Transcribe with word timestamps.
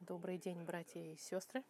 Добрый 0.00 0.36
день, 0.36 0.62
братья 0.64 1.00
и 1.00 1.16
сестры. 1.16 1.62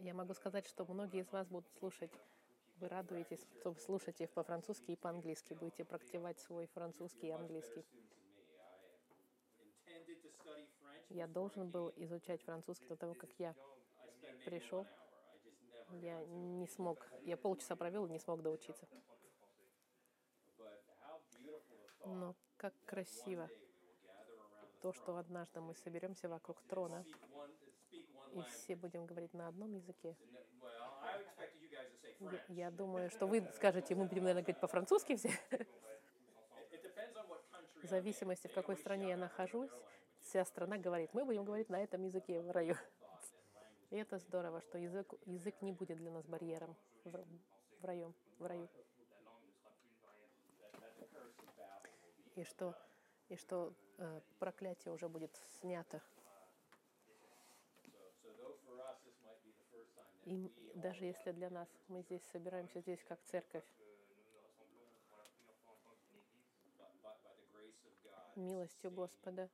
Я 0.00 0.14
могу 0.14 0.34
сказать, 0.34 0.66
что 0.66 0.84
многие 0.84 1.20
из 1.20 1.30
вас 1.32 1.48
будут 1.48 1.70
слушать, 1.78 2.12
вы 2.76 2.88
радуетесь, 2.88 3.46
что 3.60 3.74
слушаете 3.76 4.26
по-французски 4.28 4.92
и 4.92 4.96
по-английски, 4.96 5.54
будете 5.54 5.84
практиковать 5.84 6.38
свой 6.40 6.66
французский 6.66 7.28
и 7.28 7.30
английский. 7.30 7.84
Я 11.08 11.26
должен 11.26 11.70
был 11.70 11.92
изучать 11.96 12.42
французский 12.42 12.88
до 12.88 12.96
того, 12.96 13.14
как 13.14 13.30
я 13.38 13.54
пришел. 14.44 14.86
Я 15.92 16.24
не 16.24 16.66
смог, 16.66 17.06
я 17.22 17.36
полчаса 17.36 17.76
провел 17.76 18.06
и 18.06 18.10
не 18.10 18.18
смог 18.18 18.42
доучиться. 18.42 18.86
Но 22.04 22.34
как 22.56 22.74
красиво 22.86 23.48
то, 24.80 24.92
что 24.92 25.16
однажды 25.16 25.60
мы 25.60 25.74
соберемся 25.74 26.28
вокруг 26.28 26.60
трона 26.62 27.04
и 28.32 28.42
все 28.50 28.76
будем 28.76 29.06
говорить 29.06 29.32
на 29.32 29.48
одном 29.48 29.72
языке. 29.72 30.16
Я, 32.48 32.70
думаю, 32.70 33.10
что 33.10 33.26
вы 33.26 33.46
скажете, 33.54 33.94
мы 33.94 34.06
будем, 34.06 34.24
наверное, 34.24 34.42
говорить 34.42 34.60
по-французски 34.60 35.16
все. 35.16 35.30
В 37.82 37.86
зависимости, 37.86 38.46
в 38.46 38.52
какой 38.52 38.76
стране 38.76 39.08
я 39.08 39.16
нахожусь, 39.16 39.70
вся 40.20 40.44
страна 40.44 40.78
говорит, 40.78 41.12
мы 41.12 41.24
будем 41.24 41.44
говорить 41.44 41.68
на 41.68 41.82
этом 41.82 42.02
языке 42.02 42.40
в 42.40 42.50
раю. 42.50 42.76
И 43.90 43.96
это 43.96 44.18
здорово, 44.18 44.60
что 44.60 44.78
язык, 44.78 45.12
язык 45.26 45.60
не 45.60 45.72
будет 45.72 45.98
для 45.98 46.10
нас 46.10 46.26
барьером 46.26 46.74
в, 47.04 47.24
в 47.80 47.84
раю. 47.84 48.14
В 48.38 48.46
раю. 48.46 48.68
И 52.34 52.44
что, 52.44 52.74
и 53.28 53.36
что 53.36 53.72
э, 53.98 54.20
проклятие 54.38 54.92
уже 54.92 55.08
будет 55.08 55.34
снято. 55.60 56.02
И 60.24 60.52
даже 60.74 61.04
если 61.04 61.32
для 61.32 61.50
нас 61.50 61.68
мы 61.88 62.02
здесь 62.02 62.24
собираемся 62.32 62.80
здесь 62.80 63.02
как 63.04 63.22
церковь, 63.24 63.64
милостью 68.36 68.90
Господа, 68.90 69.48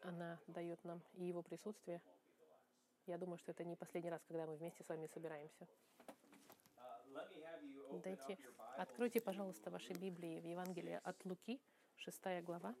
она 0.00 0.38
дает 0.46 0.82
нам 0.84 1.02
и 1.14 1.24
Его 1.24 1.42
присутствие. 1.42 2.00
Я 3.06 3.18
думаю, 3.18 3.38
что 3.38 3.50
это 3.50 3.64
не 3.64 3.74
последний 3.74 4.10
раз, 4.10 4.22
когда 4.28 4.46
мы 4.46 4.56
вместе 4.56 4.84
с 4.84 4.88
вами 4.88 5.06
собираемся. 5.06 5.66
Дайте, 8.02 8.38
откройте, 8.76 9.20
пожалуйста, 9.20 9.70
ваши 9.70 9.92
Библии 9.92 10.40
в 10.40 10.44
Евангелие 10.44 10.98
от 10.98 11.24
Луки, 11.24 11.60
шестая 11.96 12.42
глава. 12.42 12.74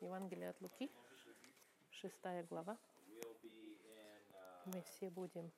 Евангелие 0.00 0.50
от 0.50 0.60
Луки, 0.60 0.90
шестая 1.90 2.44
глава. 2.44 2.78
Uh, 3.08 4.62
Мы 4.66 4.82
все 4.82 5.10
будем, 5.10 5.52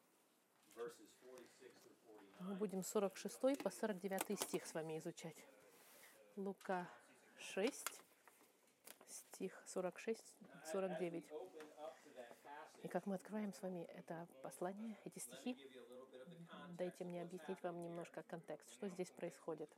verses 0.74 1.08
46 1.20 1.74
through 1.84 1.96
49. 2.04 2.40
мы 2.40 2.54
будем 2.54 2.82
46 2.82 3.62
по 3.62 3.70
49 3.70 4.40
стих 4.40 4.66
с 4.66 4.74
вами 4.74 4.98
изучать. 4.98 5.36
Лука 6.36 6.88
6, 7.38 8.00
стих 9.06 9.62
46, 9.66 10.36
И 12.84 12.88
как 12.88 13.06
мы 13.06 13.14
открываем 13.14 13.50
с 13.54 13.62
вами 13.62 13.88
это 13.94 14.28
послание, 14.42 14.98
эти 15.06 15.18
стихи, 15.18 15.56
дайте 16.76 17.04
мне 17.04 17.22
объяснить 17.22 17.62
вам 17.62 17.82
немножко 17.82 18.22
контекст, 18.24 18.70
что 18.72 18.90
здесь 18.90 19.10
происходит. 19.10 19.74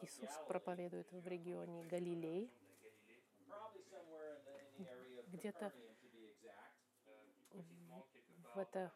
Иисус 0.00 0.30
проповедует 0.48 1.12
в 1.12 1.24
регионе 1.28 1.84
of 1.84 2.50
Где-то 5.28 5.72
в, 7.52 8.58
это, 8.58 8.92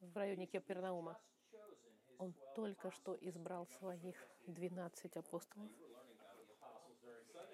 в 0.00 0.16
районе 0.16 0.46
Капернаума. 0.46 1.20
Он 2.16 2.32
только 2.54 2.90
что 2.90 3.14
избрал 3.20 3.66
своих 3.66 4.16
12 4.46 5.16
апостолов. 5.18 5.70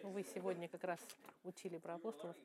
Вы 0.03 0.25
сегодня 0.25 0.69
как 0.69 0.83
раз 0.83 1.01
учили 1.45 1.79
про 1.79 1.95
апостолов. 1.95 2.37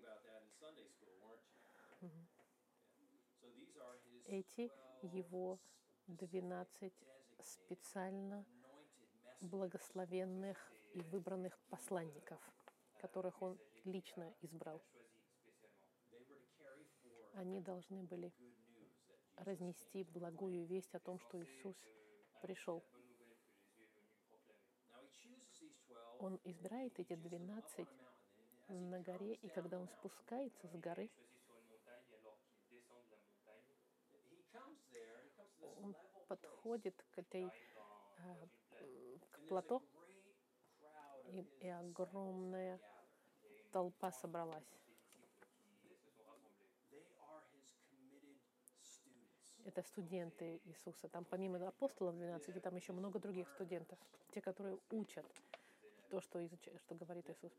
Эти 4.26 4.72
его 5.02 5.60
12 6.06 6.94
специально 7.42 8.46
благословенных 9.42 10.72
и 10.94 11.02
выбранных 11.02 11.58
посланников, 11.70 12.40
которых 13.00 13.42
он 13.42 13.58
лично 13.86 14.32
избрал. 14.42 14.82
Они 17.34 17.60
должны 17.60 18.04
были 18.04 18.32
разнести 19.36 20.04
благую 20.04 20.66
весть 20.66 20.94
о 20.94 21.00
том, 21.00 21.20
что 21.20 21.42
Иисус 21.44 21.76
пришел. 22.42 22.84
Он 26.20 26.40
избирает 26.44 27.00
эти 27.00 27.16
12 27.16 27.88
на 28.70 29.00
горе, 29.00 29.34
и 29.36 29.48
когда 29.50 29.80
он 29.80 29.88
спускается 29.88 30.68
с 30.68 30.76
горы, 30.76 31.10
он 35.84 35.96
подходит 36.28 36.96
к 37.12 37.20
этой 37.20 37.44
м, 37.44 38.50
к 39.32 39.40
плато, 39.48 39.82
и, 41.26 41.46
и 41.60 41.68
огромная 41.68 42.80
толпа 43.72 44.12
собралась. 44.12 44.78
Это 49.66 49.82
студенты 49.84 50.62
Иисуса. 50.66 51.10
Там 51.10 51.26
помимо 51.26 51.68
апостолов 51.68 52.16
12, 52.16 52.62
там 52.62 52.76
еще 52.76 52.94
много 52.94 53.20
других 53.20 53.50
студентов. 53.50 54.00
Те, 54.32 54.42
которые 54.42 54.80
учат 54.92 55.26
то, 56.10 56.22
что, 56.22 56.44
изуча- 56.44 56.78
что 56.80 56.96
говорит 56.96 57.30
Иисус. 57.30 57.52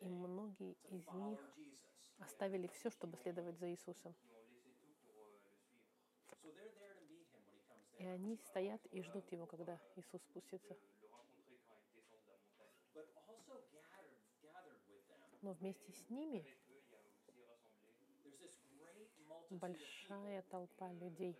И 0.00 0.08
многие 0.08 0.76
из 0.90 1.06
них 1.12 1.40
оставили 2.18 2.66
все, 2.68 2.90
чтобы 2.90 3.16
следовать 3.16 3.58
за 3.58 3.70
Иисусом. 3.70 4.14
И 7.98 8.06
они 8.06 8.36
стоят 8.36 8.84
и 8.86 9.02
ждут 9.02 9.30
его, 9.32 9.46
когда 9.46 9.80
Иисус 9.96 10.20
спустится. 10.22 10.76
Но 15.40 15.52
вместе 15.52 15.92
с 15.92 16.10
ними 16.10 16.44
большая 19.50 20.42
толпа 20.42 20.92
людей. 20.92 21.36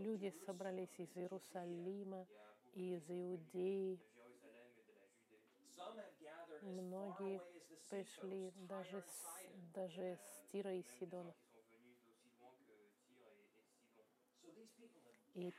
Люди 0.00 0.30
собрались 0.46 0.98
из 0.98 1.14
Иерусалима, 1.14 2.26
из 2.72 3.02
Иудеи. 3.10 4.00
Многие 6.62 7.38
пришли 7.90 8.50
даже 8.66 9.02
с, 9.02 9.46
даже 9.74 10.16
с 10.16 10.50
Тира 10.50 10.72
и 10.72 10.82
Сидона. 10.98 11.34
И 15.34 15.52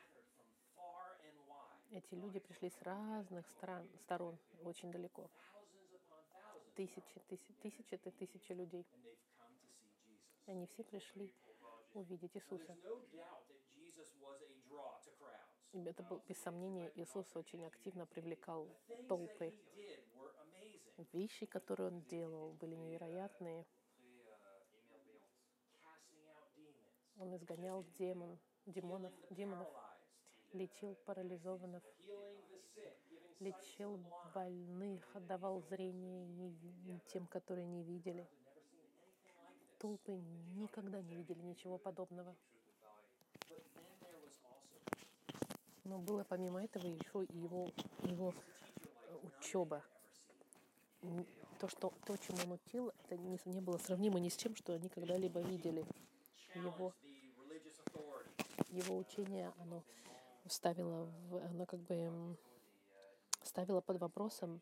эти 1.91 2.16
люди 2.16 2.40
пришли 2.40 2.72
с 2.72 2.81
разных 2.81 3.47
стран, 3.47 3.88
сторон, 4.00 4.40
очень 4.63 4.91
далеко. 4.91 5.30
Тысячи, 6.74 7.19
тысячи, 7.28 7.53
тысячи, 7.62 7.97
тысячи 7.97 8.51
людей. 8.53 8.88
они 10.47 10.66
все 10.66 10.84
пришли 10.84 11.31
увидеть 11.94 12.36
Иисуса. 12.36 12.75
Это 15.73 16.03
был, 16.03 16.21
без 16.27 16.38
сомнения, 16.38 16.91
Иисус 16.95 17.25
очень 17.35 17.65
активно 17.65 18.06
привлекал 18.06 18.68
толпы. 19.07 19.53
Вещи, 21.13 21.45
которые 21.45 21.88
он 21.88 22.01
делал, 22.03 22.53
были 22.53 22.75
невероятные. 22.75 23.65
Он 27.18 27.35
изгонял 27.35 27.85
демон, 27.97 28.38
демонов, 28.65 29.13
демонов, 29.29 29.68
лечил 30.53 30.95
парализованных, 31.06 31.83
лечил 33.39 34.00
больных, 34.33 35.15
отдавал 35.15 35.62
зрение 35.62 36.27
не 36.27 37.00
тем, 37.07 37.27
которые 37.27 37.65
не 37.65 37.83
видели. 37.83 38.27
Толпы 39.79 40.13
никогда 40.56 41.01
не 41.01 41.15
видели 41.15 41.41
ничего 41.41 41.77
подобного. 41.77 42.35
Но 45.91 45.97
было 45.97 46.23
помимо 46.23 46.63
этого 46.63 46.88
еще 46.88 47.25
и 47.25 47.38
его, 47.38 47.69
его 48.03 48.33
э, 48.33 49.17
учеба. 49.23 49.83
То, 51.59 51.67
что, 51.67 51.91
то, 52.05 52.15
чем 52.15 52.38
он 52.45 52.53
учил, 52.53 52.93
это 53.03 53.17
не, 53.17 53.38
не 53.43 53.59
было 53.59 53.77
сравнимо 53.77 54.17
ни 54.21 54.29
с 54.29 54.38
чем, 54.38 54.55
что 54.55 54.71
они 54.71 54.88
когда-либо 54.88 55.41
видели. 55.41 55.85
Его, 56.55 56.93
его 58.69 58.95
учение, 58.95 59.51
оно 59.59 59.83
ставило, 60.47 61.11
в, 61.27 61.35
оно 61.45 61.65
как 61.65 61.81
бы 61.81 61.95
м, 61.95 62.38
ставило 63.43 63.81
под 63.81 63.99
вопросом 63.99 64.61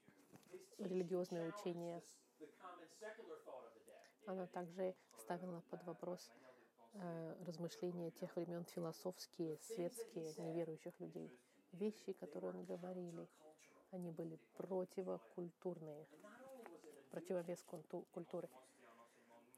религиозное 0.79 1.53
учение. 1.53 2.01
Оно 4.25 4.47
также 4.47 4.95
ставило 5.19 5.61
под 5.69 5.83
вопрос 5.83 6.31
размышления 7.46 8.12
тех 8.12 8.36
времен 8.36 8.66
философские, 8.66 9.57
светские, 9.60 10.34
неверующих 10.38 11.00
людей. 11.00 11.31
Вещи, 11.72 12.13
которые 12.13 12.51
он 12.54 12.66
говорили, 12.66 13.28
они 13.92 14.12
были 14.12 14.38
противокультурные, 14.57 16.06
противовес 17.12 17.63
культу- 17.63 18.06
культуры. 18.12 18.50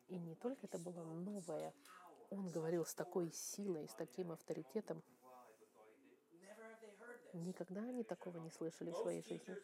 И 0.10 0.18
не 0.20 0.36
только 0.36 0.66
это 0.66 0.78
было 0.78 1.04
новое, 1.04 1.74
он 2.30 2.50
говорил 2.50 2.86
с 2.86 2.94
такой 2.94 3.32
силой, 3.32 3.88
с 3.88 3.94
таким 3.94 4.32
авторитетом. 4.32 5.02
Никогда 7.34 7.82
они 7.82 8.04
такого 8.04 8.38
не 8.38 8.50
слышали 8.52 8.92
в 8.92 8.98
своей 8.98 9.22
жизни. 9.22 9.58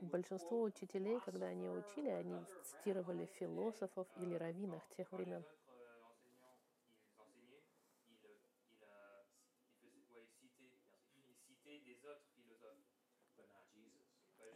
Большинство 0.00 0.62
учителей, 0.62 1.20
когда 1.20 1.46
они 1.46 1.68
учили, 1.68 2.08
они 2.08 2.44
цитировали 2.62 3.26
философов 3.38 4.06
или 4.16 4.34
раввинов 4.34 4.82
тех 4.96 5.10
времен. 5.12 5.44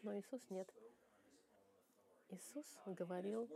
Но 0.05 0.15
Иисус 0.19 0.43
нет. 0.51 0.69
Иисус 2.29 2.67
говорил 2.85 3.49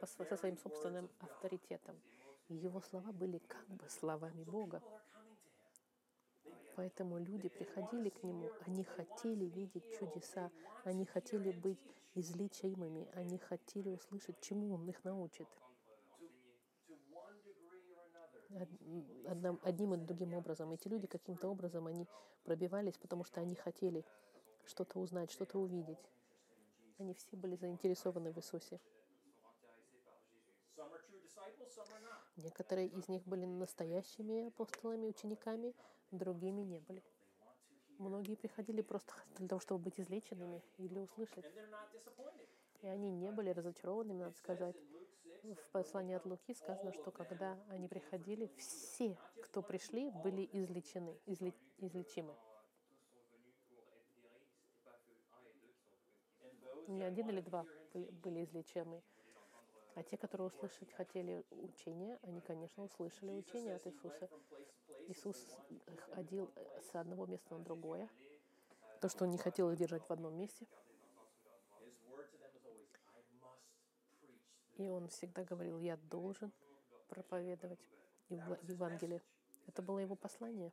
со 0.00 0.36
своим 0.36 0.56
собственным 0.58 1.10
авторитетом. 1.18 2.00
Его 2.48 2.80
слова 2.80 3.10
были 3.10 3.38
как 3.38 3.66
бы 3.66 3.88
словами 3.88 4.44
Бога. 4.44 4.80
Поэтому 6.76 7.18
люди 7.18 7.48
приходили 7.48 8.10
к 8.10 8.22
Нему, 8.22 8.48
они 8.66 8.84
хотели 8.84 9.46
видеть 9.46 9.98
чудеса, 9.98 10.52
они 10.84 11.04
хотели 11.04 11.50
быть 11.50 11.80
излечимыми, 12.14 13.08
они 13.14 13.38
хотели 13.38 13.88
услышать, 13.88 14.40
чему 14.40 14.72
Он 14.72 14.88
их 14.88 15.02
научит. 15.02 15.48
Одним 19.64 19.94
и 19.94 19.96
другим 19.96 20.34
образом. 20.34 20.70
Эти 20.70 20.86
люди 20.86 21.08
каким-то 21.08 21.48
образом, 21.48 21.88
они 21.88 22.06
пробивались, 22.44 22.96
потому 22.98 23.24
что 23.24 23.40
они 23.40 23.56
хотели 23.56 24.04
что-то 24.66 24.98
узнать, 24.98 25.30
что-то 25.30 25.58
увидеть. 25.58 26.10
Они 26.98 27.14
все 27.14 27.36
были 27.36 27.56
заинтересованы 27.56 28.32
в 28.32 28.38
Иисусе. 28.38 28.80
Некоторые 32.36 32.88
из 32.88 33.08
них 33.08 33.24
были 33.24 33.44
настоящими 33.44 34.48
апостолами, 34.48 35.06
учениками, 35.06 35.74
другими 36.10 36.62
не 36.62 36.80
были. 36.80 37.02
Многие 37.98 38.34
приходили 38.34 38.82
просто 38.82 39.14
для 39.36 39.48
того, 39.48 39.60
чтобы 39.60 39.84
быть 39.84 39.98
излеченными 39.98 40.62
или 40.76 40.98
услышать. 40.98 41.44
И 42.82 42.86
они 42.86 43.10
не 43.10 43.30
были 43.30 43.50
разочарованными, 43.50 44.22
надо 44.22 44.36
сказать. 44.36 44.76
In 44.76 45.52
Luke 45.52 45.54
6, 45.54 45.58
В 45.60 45.70
послании 45.70 46.14
от 46.14 46.26
Луки 46.26 46.54
сказано, 46.54 46.92
что 46.92 47.10
когда 47.10 47.58
они 47.70 47.88
приходили, 47.88 48.50
все, 48.58 49.16
кто 49.42 49.62
пришли, 49.62 50.10
были 50.10 50.48
излечены, 50.52 51.16
изле- 51.26 51.54
излечимы. 51.78 52.34
Не 56.86 57.04
один 57.04 57.28
или 57.30 57.40
два 57.40 57.66
были, 58.22 58.44
излечены. 58.44 59.02
А 59.94 60.02
те, 60.02 60.16
которые 60.16 60.48
услышать 60.48 60.92
хотели 60.92 61.44
учение, 61.50 62.18
они, 62.22 62.40
конечно, 62.40 62.84
услышали 62.84 63.30
учение 63.32 63.76
от 63.76 63.86
Иисуса. 63.86 64.28
Иисус 65.08 65.36
ходил 66.14 66.52
с 66.82 66.94
одного 66.94 67.26
места 67.26 67.54
на 67.54 67.64
другое. 67.64 68.08
То, 69.00 69.08
что 69.08 69.24
он 69.24 69.30
не 69.30 69.38
хотел 69.38 69.70
их 69.70 69.78
держать 69.78 70.06
в 70.06 70.10
одном 70.10 70.36
месте. 70.36 70.66
И 74.76 74.88
он 74.88 75.08
всегда 75.08 75.44
говорил, 75.44 75.78
я 75.78 75.96
должен 75.96 76.52
проповедовать 77.08 77.80
Ев- 78.28 78.62
Евангелие. 78.68 79.22
Это 79.66 79.80
было 79.80 79.98
его 79.98 80.14
послание. 80.14 80.72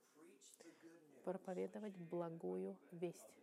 Проповедовать 1.23 1.95
благую 1.95 2.77
весть 2.91 3.33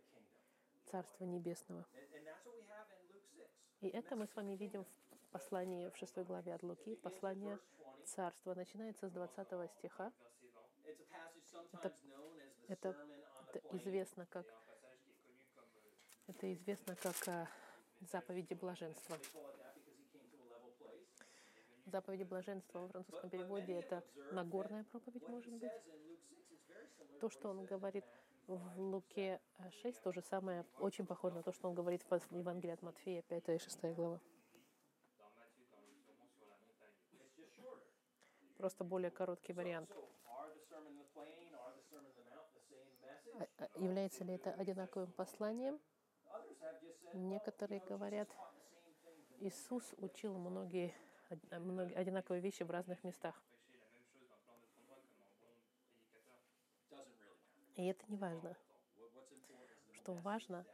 Царства 0.85 1.23
Небесного. 1.23 1.85
And, 1.95 2.13
and 2.13 2.27
that's 2.27 2.45
what 2.45 2.55
we 2.55 2.63
have 2.67 2.85
in 2.91 3.07
Luke 3.09 3.25
6. 3.33 3.49
И 3.81 3.87
это 3.89 4.15
мы 4.15 4.27
с 4.27 4.35
вами 4.35 4.55
видим 4.55 4.83
в 4.83 5.27
послании 5.31 5.89
в 5.89 5.97
6 5.97 6.17
главе 6.23 6.53
от 6.53 6.63
Луки, 6.63 6.95
послание 6.95 7.59
Царства. 8.05 8.53
Начинается 8.55 9.07
с 9.07 9.11
20 9.11 9.67
стиха. 9.71 10.11
Это- 11.73 11.93
Это 12.67 12.89
Plain. 13.59 13.77
известно 13.81 14.25
как, 14.27 14.45
это 16.27 16.53
известно 16.53 16.95
как 16.95 17.15
а, 17.27 17.47
заповеди 17.99 18.53
блаженства. 18.53 19.17
Заповеди 21.85 22.23
блаженства 22.23 22.79
во 22.79 22.87
французском 22.87 23.29
переводе 23.29 23.73
это 23.73 24.03
Нагорная 24.31 24.85
проповедь, 24.85 25.27
может 25.27 25.51
быть. 25.53 25.63
says 25.71 25.85
in 25.87 26.07
Luke 26.07 26.21
6 26.29 26.51
is 26.51 26.59
very 26.69 26.87
similar 26.87 27.19
То, 27.19 27.29
что 27.29 27.49
он 27.49 27.65
говорит 27.65 28.05
в 28.57 28.79
Луке 28.79 29.39
а, 29.57 29.71
6, 29.71 30.01
то 30.01 30.11
же 30.11 30.21
самое, 30.21 30.65
очень 30.79 31.05
похоже 31.05 31.35
на 31.35 31.43
то, 31.43 31.51
что 31.51 31.69
он 31.69 31.75
говорит 31.75 32.03
в 32.09 32.35
Евангелии 32.35 32.73
от 32.73 32.81
Матфея, 32.81 33.21
5 33.21 33.49
и 33.49 33.57
6 33.57 33.83
глава. 33.95 34.19
Просто 38.57 38.83
более 38.83 39.09
короткий 39.09 39.53
вариант. 39.53 39.89
А- 43.33 43.47
а 43.57 43.69
Является 43.79 44.23
ли 44.23 44.33
это 44.33 44.51
одинаковым 44.51 45.11
посланием? 45.13 45.79
Некоторые 47.13 47.79
говорят, 47.81 48.29
Иисус 49.39 49.95
учил 49.97 50.37
многие, 50.37 50.93
многие 51.51 51.95
одинаковые 51.95 52.41
вещи 52.41 52.63
в 52.63 52.69
разных 52.69 53.03
местах. 53.03 53.41
И 57.75 57.85
это 57.85 58.05
не 58.07 58.17
важно. 58.17 58.55
Что 59.93 60.13
важно, 60.13 60.65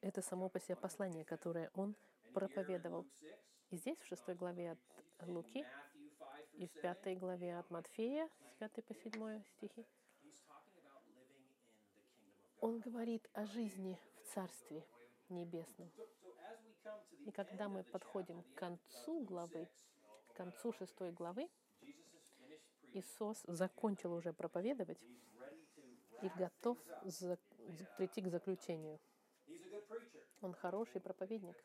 это 0.00 0.22
само 0.22 0.48
по 0.48 0.60
себе 0.60 0.76
послание, 0.76 1.24
которое 1.24 1.70
он 1.74 1.94
проповедовал. 2.32 3.02
Luke 3.02 3.20
6, 3.20 3.34
И 3.70 3.76
здесь, 3.76 3.98
в 3.98 4.06
шестой 4.06 4.34
главе 4.34 4.72
от 4.72 5.28
Луки, 5.28 5.60
Matthew 5.60 6.10
5 6.18 6.50
и 6.54 6.66
в 6.66 6.72
7, 6.72 6.82
пятой 6.82 7.16
главе 7.16 7.58
от 7.58 7.70
Матфея, 7.70 8.28
с 8.54 8.58
5 8.58 8.84
по 8.84 8.94
7 8.94 9.42
стихи, 9.44 9.86
он 12.60 12.78
говорит 12.80 13.28
о 13.32 13.46
жизни 13.46 13.98
в 14.22 14.34
Царстве 14.34 14.84
Небесном. 15.28 15.90
И 17.26 17.30
когда 17.30 17.68
мы 17.68 17.84
подходим 17.84 18.42
к 18.42 18.54
концу 18.54 19.24
главы, 19.24 19.68
к 20.30 20.36
концу 20.36 20.72
шестой 20.72 21.12
главы. 21.12 21.48
Иисус 22.92 23.42
закончил 23.46 24.12
уже 24.14 24.32
проповедовать 24.32 24.98
и 26.22 26.28
готов 26.36 26.78
за- 27.04 27.38
прийти 27.96 28.22
к 28.22 28.28
заключению. 28.28 28.98
Он 30.40 30.52
хороший 30.54 31.00
проповедник. 31.00 31.56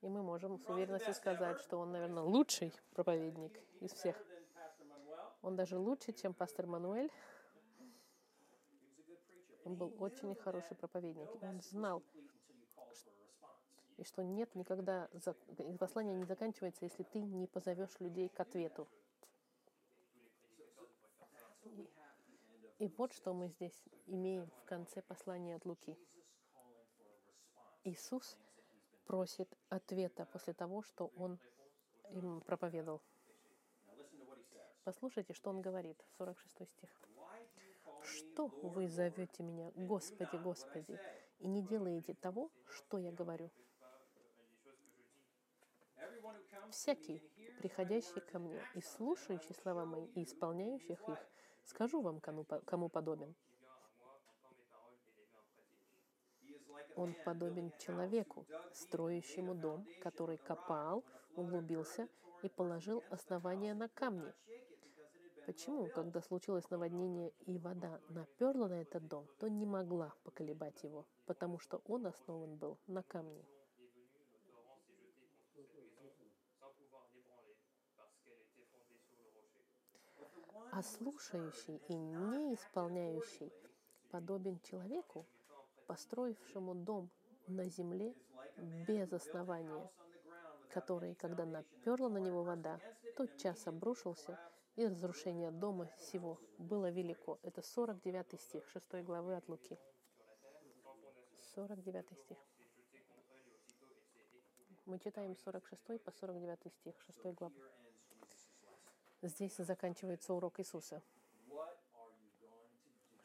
И 0.00 0.08
мы 0.08 0.22
можем 0.22 0.58
с 0.58 0.68
уверенностью 0.68 1.14
сказать, 1.14 1.60
что 1.60 1.78
он, 1.78 1.92
наверное, 1.92 2.22
лучший 2.22 2.72
проповедник 2.94 3.60
из 3.80 3.92
всех. 3.92 4.16
Он 5.42 5.56
даже 5.56 5.78
лучше, 5.78 6.12
чем 6.12 6.34
пастор 6.34 6.66
Мануэль. 6.66 7.10
Он 9.64 9.76
был 9.76 9.94
очень 9.98 10.34
хороший 10.34 10.76
проповедник. 10.76 11.28
Он 11.42 11.60
знал, 11.60 12.02
и 13.98 14.04
что 14.04 14.22
нет 14.22 14.54
никогда, 14.54 15.10
послание 15.78 16.14
не 16.14 16.24
заканчивается, 16.24 16.84
если 16.84 17.02
ты 17.02 17.20
не 17.20 17.46
позовешь 17.46 18.00
людей 18.00 18.28
к 18.30 18.40
ответу. 18.40 18.88
И 22.80 22.88
вот 22.96 23.12
что 23.12 23.34
мы 23.34 23.48
здесь 23.48 23.78
имеем 24.06 24.46
в 24.46 24.64
конце 24.64 25.02
послания 25.02 25.54
от 25.54 25.66
Луки. 25.66 25.98
Иисус 27.84 28.38
просит 29.04 29.54
ответа 29.68 30.24
после 30.24 30.54
того, 30.54 30.80
что 30.80 31.12
он 31.14 31.38
им 32.08 32.40
проповедовал. 32.40 33.02
Послушайте, 34.82 35.34
что 35.34 35.50
он 35.50 35.60
говорит, 35.60 36.02
46 36.16 36.70
стих. 36.70 36.90
Что 38.02 38.46
вы 38.46 38.88
зовете 38.88 39.42
меня, 39.42 39.70
Господи, 39.74 40.36
Господи, 40.36 40.98
и 41.38 41.48
не 41.48 41.62
делаете 41.62 42.14
того, 42.14 42.50
что 42.64 42.96
я 42.96 43.12
говорю? 43.12 43.50
Всякий, 46.70 47.22
приходящий 47.58 48.22
ко 48.22 48.38
мне 48.38 48.58
и 48.74 48.80
слушающий 48.80 49.54
слова 49.54 49.84
мои 49.84 50.06
и 50.14 50.24
исполняющих 50.24 50.98
их. 51.06 51.18
Скажу 51.70 52.02
вам, 52.02 52.20
кому, 52.20 52.44
кому 52.44 52.88
подобен. 52.88 53.34
Он 56.96 57.14
подобен 57.24 57.72
человеку, 57.78 58.46
строящему 58.74 59.54
дом, 59.54 59.86
который 60.02 60.36
копал, 60.36 61.04
углубился 61.36 62.08
и 62.42 62.48
положил 62.48 63.02
основание 63.10 63.74
на 63.74 63.88
камни. 63.88 64.32
Почему, 65.46 65.86
когда 65.86 66.20
случилось 66.20 66.68
наводнение 66.70 67.32
и 67.46 67.58
вода 67.58 68.00
наперла 68.08 68.68
на 68.68 68.82
этот 68.82 69.06
дом, 69.08 69.26
то 69.38 69.48
не 69.48 69.64
могла 69.64 70.12
поколебать 70.24 70.82
его, 70.82 71.06
потому 71.26 71.58
что 71.58 71.80
он 71.86 72.06
основан 72.06 72.56
был 72.56 72.78
на 72.86 73.02
камне. 73.02 73.44
А 80.80 80.82
слушающий 80.82 81.78
и 81.88 81.94
не 81.94 82.54
исполняющий 82.54 83.52
подобен 84.10 84.58
человеку, 84.60 85.26
построившему 85.86 86.74
дом 86.74 87.10
на 87.48 87.68
земле 87.68 88.14
без 88.88 89.12
основания, 89.12 89.90
который, 90.70 91.14
когда 91.16 91.44
наперла 91.44 92.08
на 92.08 92.16
него 92.16 92.44
вода, 92.44 92.80
тотчас 93.14 93.66
обрушился, 93.66 94.40
и 94.76 94.86
разрушение 94.86 95.50
дома 95.50 95.90
сего 95.98 96.40
было 96.56 96.90
велико. 96.90 97.38
Это 97.42 97.60
49 97.60 98.40
стих 98.40 98.66
6 98.70 99.04
главы 99.04 99.36
от 99.36 99.46
Луки. 99.50 99.78
49 101.56 102.18
стих. 102.20 102.38
Мы 104.86 104.98
читаем 104.98 105.36
46 105.36 106.02
по 106.02 106.10
49 106.10 106.72
стих 106.72 106.98
6 107.02 107.34
главы. 107.34 107.79
Здесь 109.22 109.56
заканчивается 109.56 110.32
урок 110.32 110.60
Иисуса. 110.60 111.02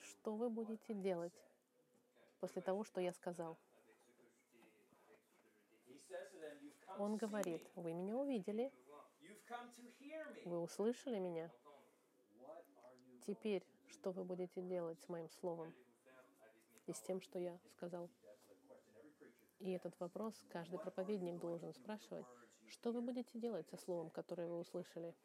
Что 0.02 0.36
вы 0.36 0.50
будете 0.50 0.94
делать 0.94 1.34
после 2.42 2.62
того, 2.62 2.84
что 2.84 3.00
я 3.00 3.14
сказал? 3.14 3.58
Он 6.98 7.16
говорит, 7.16 7.66
вы 7.76 7.94
меня 7.94 8.18
увидели, 8.18 8.74
вы 10.44 10.60
услышали 10.60 11.18
меня. 11.18 11.50
Теперь, 13.26 13.64
что 13.88 14.12
вы 14.12 14.26
будете 14.26 14.62
делать 14.62 15.00
с 15.02 15.08
моим 15.08 15.30
словом 15.30 15.74
и 16.88 16.94
с 16.94 17.00
тем, 17.00 17.22
что 17.22 17.40
я 17.40 17.58
сказал? 17.70 18.10
И 19.60 19.72
этот 19.72 19.98
вопрос 20.02 20.36
каждый 20.50 20.78
проповедник 20.78 21.40
должен 21.40 21.74
спрашивать. 21.74 22.26
Что 22.68 22.92
вы 22.92 23.02
будете 23.02 23.40
делать 23.40 23.68
со 23.70 23.78
словом, 23.78 24.10
которое 24.10 24.48
вы 24.48 24.60
услышали? 24.60 25.16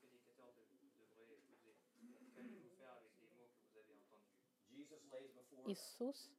Иисус 5.71 6.33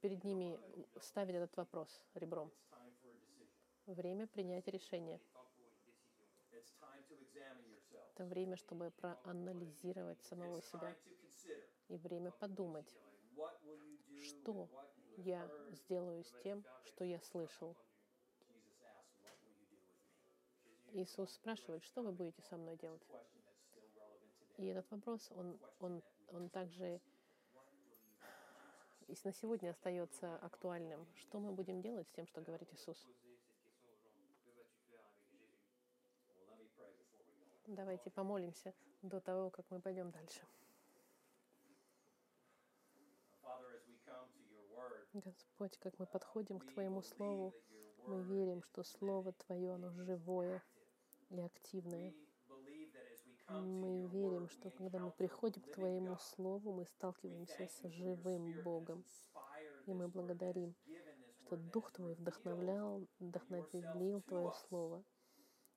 перед 0.00 0.22
ними 0.22 0.56
ставит 1.00 1.34
этот 1.34 1.56
вопрос 1.56 2.04
ребром. 2.14 2.52
Время 3.86 4.28
принять 4.28 4.68
решение. 4.68 5.20
Это 8.14 8.24
время, 8.24 8.56
чтобы 8.56 8.92
проанализировать 8.92 10.22
самого 10.22 10.62
себя. 10.62 10.94
И 11.88 11.96
время 11.96 12.30
подумать, 12.30 12.94
что 14.22 14.68
я 15.16 15.50
сделаю 15.72 16.22
с 16.22 16.32
тем, 16.44 16.64
что 16.84 17.04
я 17.04 17.20
слышал. 17.20 17.76
Иисус 20.92 21.32
спрашивает, 21.32 21.82
что 21.82 22.02
вы 22.02 22.12
будете 22.12 22.42
со 22.42 22.56
мной 22.56 22.76
делать? 22.76 23.02
И 24.58 24.66
этот 24.66 24.88
вопрос, 24.90 25.30
он, 25.34 25.58
он, 25.80 26.02
он 26.32 26.48
также 26.48 27.00
и 29.08 29.16
на 29.24 29.32
сегодня 29.32 29.70
остается 29.70 30.36
актуальным. 30.36 31.06
Что 31.16 31.38
мы 31.38 31.52
будем 31.52 31.82
делать 31.82 32.08
с 32.08 32.12
тем, 32.12 32.26
что 32.26 32.40
говорит 32.40 32.72
Иисус? 32.72 33.06
Давайте 37.66 38.10
помолимся 38.10 38.74
до 39.02 39.20
того, 39.20 39.50
как 39.50 39.66
мы 39.70 39.80
пойдем 39.80 40.10
дальше. 40.10 40.40
Господь, 45.12 45.76
как 45.78 45.98
мы 45.98 46.06
подходим 46.06 46.58
к 46.58 46.66
Твоему 46.72 47.02
Слову, 47.02 47.54
мы 48.06 48.22
верим, 48.22 48.62
что 48.62 48.82
Слово 48.82 49.32
Твое, 49.32 49.74
оно 49.74 49.90
живое 49.90 50.62
и 51.28 51.40
активное. 51.40 52.14
Мы 53.48 54.06
верим, 54.06 54.48
что 54.48 54.70
когда 54.70 54.98
мы 54.98 55.10
приходим 55.10 55.62
к 55.62 55.72
Твоему 55.72 56.16
Слову, 56.16 56.72
мы 56.72 56.86
сталкиваемся 56.86 57.66
с 57.66 57.88
живым 57.88 58.62
Богом. 58.62 59.04
И 59.86 59.92
мы 59.92 60.08
благодарим, 60.08 60.74
что 61.46 61.56
Дух 61.56 61.90
Твой 61.92 62.14
вдохновлял, 62.14 63.06
вдохновил 63.18 64.22
Твое 64.22 64.52
Слово 64.68 65.04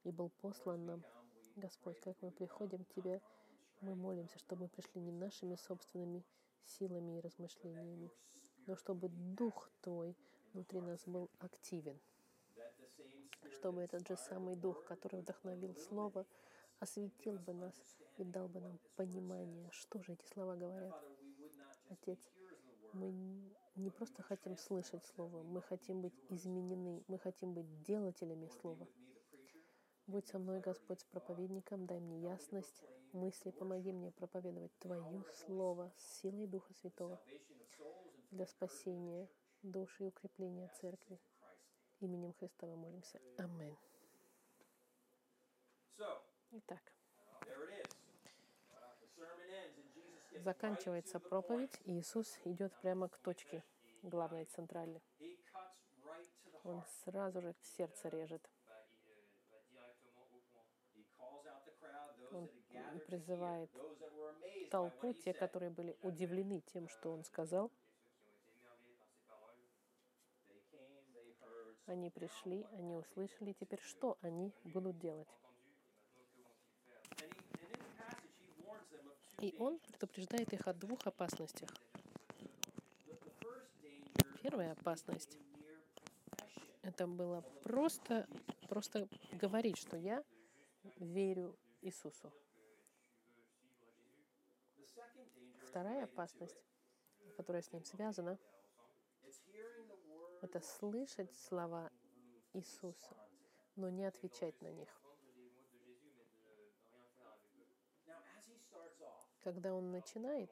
и 0.03 0.11
был 0.11 0.29
послан 0.41 0.85
нам. 0.85 1.03
Господь, 1.55 1.99
как 2.01 2.21
мы 2.21 2.31
приходим 2.31 2.83
к 2.85 2.93
Тебе, 2.93 3.21
мы 3.81 3.95
молимся, 3.95 4.39
чтобы 4.39 4.63
мы 4.63 4.67
пришли 4.69 5.01
не 5.01 5.11
нашими 5.11 5.55
собственными 5.55 6.23
силами 6.65 7.17
и 7.17 7.21
размышлениями, 7.21 8.11
но 8.67 8.75
чтобы 8.75 9.09
Дух 9.09 9.69
Твой 9.81 10.15
внутри 10.53 10.81
нас 10.81 11.01
был 11.05 11.29
активен, 11.39 11.99
чтобы 13.51 13.81
этот 13.81 14.07
же 14.07 14.17
самый 14.17 14.55
Дух, 14.55 14.83
который 14.85 15.21
вдохновил 15.21 15.75
Слово, 15.75 16.25
осветил 16.79 17.37
бы 17.39 17.53
нас 17.53 17.75
и 18.17 18.23
дал 18.23 18.47
бы 18.47 18.59
нам 18.59 18.79
понимание, 18.95 19.69
что 19.71 20.01
же 20.01 20.13
эти 20.13 20.25
слова 20.25 20.55
говорят. 20.55 20.93
Отец, 21.89 22.19
мы 22.93 23.11
не 23.75 23.89
просто 23.89 24.23
хотим 24.23 24.57
слышать 24.57 25.03
Слово, 25.05 25.43
мы 25.43 25.61
хотим 25.61 26.01
быть 26.01 26.13
изменены, 26.29 27.03
мы 27.07 27.19
хотим 27.19 27.53
быть 27.53 27.83
делателями 27.83 28.47
Слова. 28.47 28.87
Будь 30.07 30.27
со 30.27 30.39
мной, 30.39 30.59
Господь, 30.59 31.01
с 31.01 31.03
проповедником, 31.03 31.85
дай 31.87 31.99
мне 31.99 32.21
ясность 32.21 32.83
мысли, 33.11 33.51
помоги 33.51 33.91
мне 33.91 34.11
проповедовать 34.11 34.77
Твое 34.79 35.23
Слово 35.45 35.91
с 35.97 36.21
силой 36.21 36.47
Духа 36.47 36.73
Святого 36.73 37.19
для 38.31 38.45
спасения 38.45 39.27
души 39.61 40.03
и 40.03 40.07
укрепления 40.07 40.71
Церкви. 40.79 41.19
Именем 41.99 42.33
Христа 42.33 42.67
мы 42.67 42.75
молимся. 42.75 43.19
Аминь. 43.37 43.75
Итак, 46.57 46.79
заканчивается 50.31 51.19
проповедь, 51.19 51.77
и 51.83 51.99
Иисус 51.99 52.39
идет 52.45 52.73
прямо 52.79 53.09
к 53.09 53.17
точке 53.17 53.61
главной, 54.03 54.45
центральной. 54.45 55.01
Он 56.63 56.81
сразу 57.03 57.41
же 57.41 57.53
в 57.59 57.65
сердце 57.65 58.07
режет. 58.07 58.49
Он 62.31 62.49
призывает 63.05 63.69
толпу, 64.71 65.11
те, 65.11 65.33
которые 65.33 65.71
были 65.71 65.97
удивлены 66.03 66.61
тем, 66.61 66.87
что 66.87 67.11
он 67.11 67.25
сказал. 67.25 67.69
Они 71.85 72.09
пришли, 72.09 72.65
они 72.71 72.95
услышали. 72.95 73.51
Теперь 73.51 73.81
что 73.81 74.17
они 74.21 74.53
будут 74.63 74.97
делать? 74.99 75.27
И 79.39 79.55
он 79.59 79.79
предупреждает 79.79 80.53
их 80.53 80.67
о 80.67 80.73
двух 80.73 81.05
опасностях. 81.05 81.69
Первая 84.41 84.71
опасность— 84.73 85.37
это 86.81 87.07
было 87.07 87.41
просто, 87.63 88.27
просто 88.69 89.07
говорить, 89.33 89.77
что 89.77 89.97
я 89.97 90.23
верю 90.97 91.57
Иисусу. 91.81 92.31
Вторая 95.67 96.05
опасность, 96.05 96.63
которая 97.35 97.61
с 97.61 97.71
ним 97.71 97.83
связана, 97.83 98.37
это 100.41 100.61
слышать 100.61 101.35
слова 101.35 101.91
Иисуса, 102.53 103.17
но 103.75 103.89
не 103.89 104.05
отвечать 104.05 104.61
на 104.61 104.71
них. 104.71 105.04
Когда 109.45 109.75
он 109.75 109.91
начинает, 109.91 110.49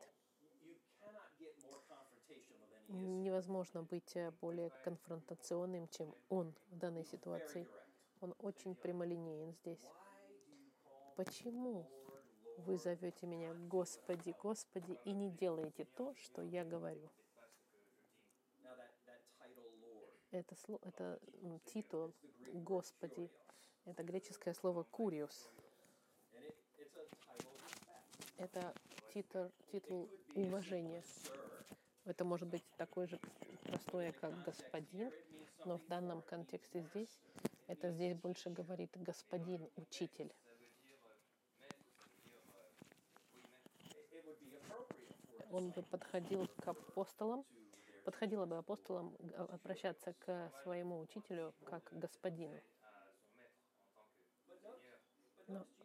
невозможно 2.89 3.81
быть 3.81 4.15
э, 4.15 4.29
более 4.39 4.69
конфронтационным, 4.83 5.87
чем 5.87 6.13
он 6.29 6.53
в 6.67 6.77
данной 6.77 7.03
ситуации. 7.03 7.67
Он 8.21 8.35
очень 8.37 8.75
прямолинеен 8.75 9.51
здесь. 9.53 9.81
Почему 11.15 11.89
вы 12.59 12.77
зовете 12.77 13.25
меня 13.25 13.55
Господи, 13.67 14.35
Господи, 14.39 14.99
и 15.05 15.11
не 15.11 15.31
делаете 15.31 15.85
то, 15.95 16.13
что 16.13 16.43
я 16.43 16.63
говорю? 16.63 17.09
Это, 20.29 20.53
сло- 20.53 20.79
это 20.83 21.19
титул 21.65 22.13
Господи. 22.53 23.31
Это 23.85 24.03
греческое 24.03 24.53
слово 24.53 24.83
«куриус». 24.83 25.49
Это 28.43 28.73
титул, 29.13 29.49
титул 29.71 30.09
уважения. 30.35 31.01
Это 32.03 32.25
может 32.25 32.49
быть 32.49 32.65
такое 32.75 33.07
же 33.07 33.17
простое, 33.63 34.11
как 34.11 34.43
господин, 34.43 35.13
но 35.63 35.77
в 35.77 35.87
данном 35.87 36.21
контексте 36.23 36.81
здесь 36.81 37.21
Это 37.67 37.89
здесь 37.91 38.15
больше 38.15 38.49
говорит 38.49 38.91
господин, 38.95 39.69
учитель. 39.77 40.29
Он 45.49 45.69
бы 45.71 45.81
подходил 45.83 46.45
к 46.47 46.67
апостолам, 46.67 47.45
подходило 48.03 48.45
бы 48.45 48.57
апостолам 48.57 49.15
обращаться 49.37 50.13
к 50.19 50.51
своему 50.63 50.99
учителю 50.99 51.53
как 51.63 51.85
к 51.85 51.93
господину. 51.93 52.59
à 55.49 55.82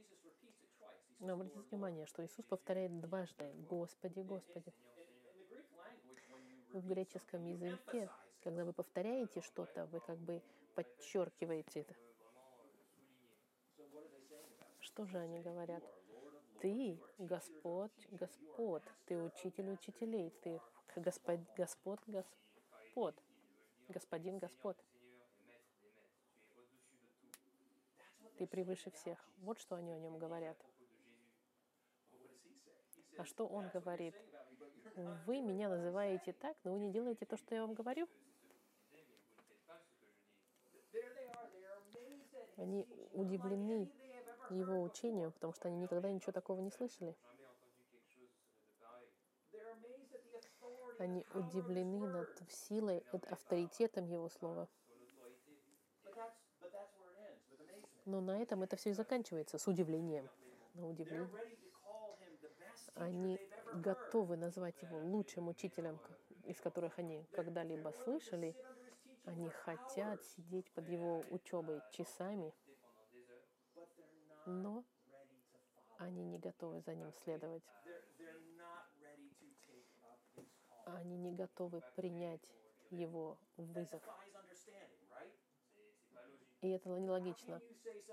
Но 1.20 1.32
обратите 1.32 1.58
"Lord, 1.58 1.68
внимание, 1.70 2.06
что 2.06 2.24
Иисус 2.24 2.44
повторяет 2.46 3.00
дважды 3.00 3.52
«Господи, 3.68 4.20
Господи». 4.20 4.72
В 6.72 6.86
греческом 6.86 7.44
языке, 7.46 8.08
когда 8.42 8.64
вы 8.64 8.72
повторяете 8.72 9.40
что-то, 9.40 9.86
вы 9.86 10.00
как 10.00 10.18
бы 10.18 10.42
подчеркиваете 10.74 11.80
это. 11.80 11.94
Euh? 11.94 12.08
Что 14.80 15.06
же 15.06 15.18
они 15.18 15.40
говорят? 15.40 15.82
Ты 16.60 16.98
Господь, 17.18 17.90
teachers, 17.92 18.10
you 18.10 18.14
are 18.14 18.18
Господ, 18.18 18.82
ты 19.06 19.16
учитель 19.16 19.70
учителей, 19.70 20.30
ты 20.42 20.60
Господ, 20.96 21.40
Господ, 21.56 22.00
Господ, 22.06 23.14
господин, 23.88 24.38
Господ. 24.38 24.76
Seigneur 24.78 25.14
et 25.14 25.16
maître 25.16 25.40
des 25.46 25.56
maîtres. 25.56 25.96
Tu 26.36 26.42
es 26.42 26.58
au-dessus 26.58 26.88
de 26.88 27.00
tout. 27.00 27.30
That's 27.98 28.14
what 28.20 28.36
Ты 28.38 28.46
превыше 28.46 28.90
всех. 28.90 29.18
Вот 29.38 29.58
что 29.58 29.76
они 29.76 29.92
о 29.92 29.98
нем 29.98 30.18
говорят. 30.18 30.56
А 33.18 33.24
что 33.24 33.46
он 33.48 33.64
"That's 33.64 33.72
what 33.72 33.74
you're 33.74 33.80
говорит? 33.80 34.14
Вы 35.26 35.40
меня 35.40 35.68
называете 35.68 36.30
saying." 36.30 36.36
так, 36.40 36.56
но 36.62 36.72
вы 36.72 36.78
не 36.78 36.92
делаете 36.92 37.26
то, 37.26 37.36
что 37.36 37.52
я 37.54 37.62
вам 37.62 37.74
говорю. 37.74 38.08
Они 42.56 42.86
удивлены 43.12 43.90
Его 44.50 44.82
учению, 44.82 45.32
потому 45.32 45.52
что 45.52 45.68
они 45.68 45.78
никогда 45.78 46.10
ничего 46.12 46.32
такого 46.32 46.60
не 46.60 46.70
слышали. 46.70 47.16
Они 50.98 51.26
удивлены 51.34 52.06
над 52.06 52.28
силой, 52.48 53.04
над 53.12 53.26
авторитетом 53.32 54.06
Его 54.06 54.28
Слова. 54.28 54.68
Но 58.04 58.20
на 58.20 58.40
этом 58.40 58.62
это 58.62 58.76
все 58.76 58.90
и 58.90 58.92
заканчивается, 58.92 59.58
с 59.58 59.66
удивлением. 59.66 60.28
На 60.74 60.88
удивление. 60.88 61.28
Они 62.98 63.38
готовы 63.74 64.36
назвать 64.36 64.80
Его 64.82 64.98
лучшим 64.98 65.48
учителем, 65.48 66.00
из 66.44 66.60
которых 66.60 66.98
они 66.98 67.24
когда-либо 67.32 67.90
слышали. 67.90 68.56
Они 69.24 69.48
хотят 69.50 70.22
сидеть 70.24 70.70
под 70.72 70.88
Его 70.88 71.24
учебой 71.30 71.80
часами, 71.92 72.52
но 74.46 74.84
они 75.98 76.24
не 76.24 76.38
готовы 76.38 76.80
за 76.80 76.94
Ним 76.94 77.12
следовать. 77.22 77.62
Они 80.86 81.16
не 81.18 81.32
готовы 81.32 81.82
принять 81.94 82.52
Его 82.90 83.38
вызов. 83.56 84.02
И 86.60 86.70
это 86.70 86.88
нелогично. 86.88 87.60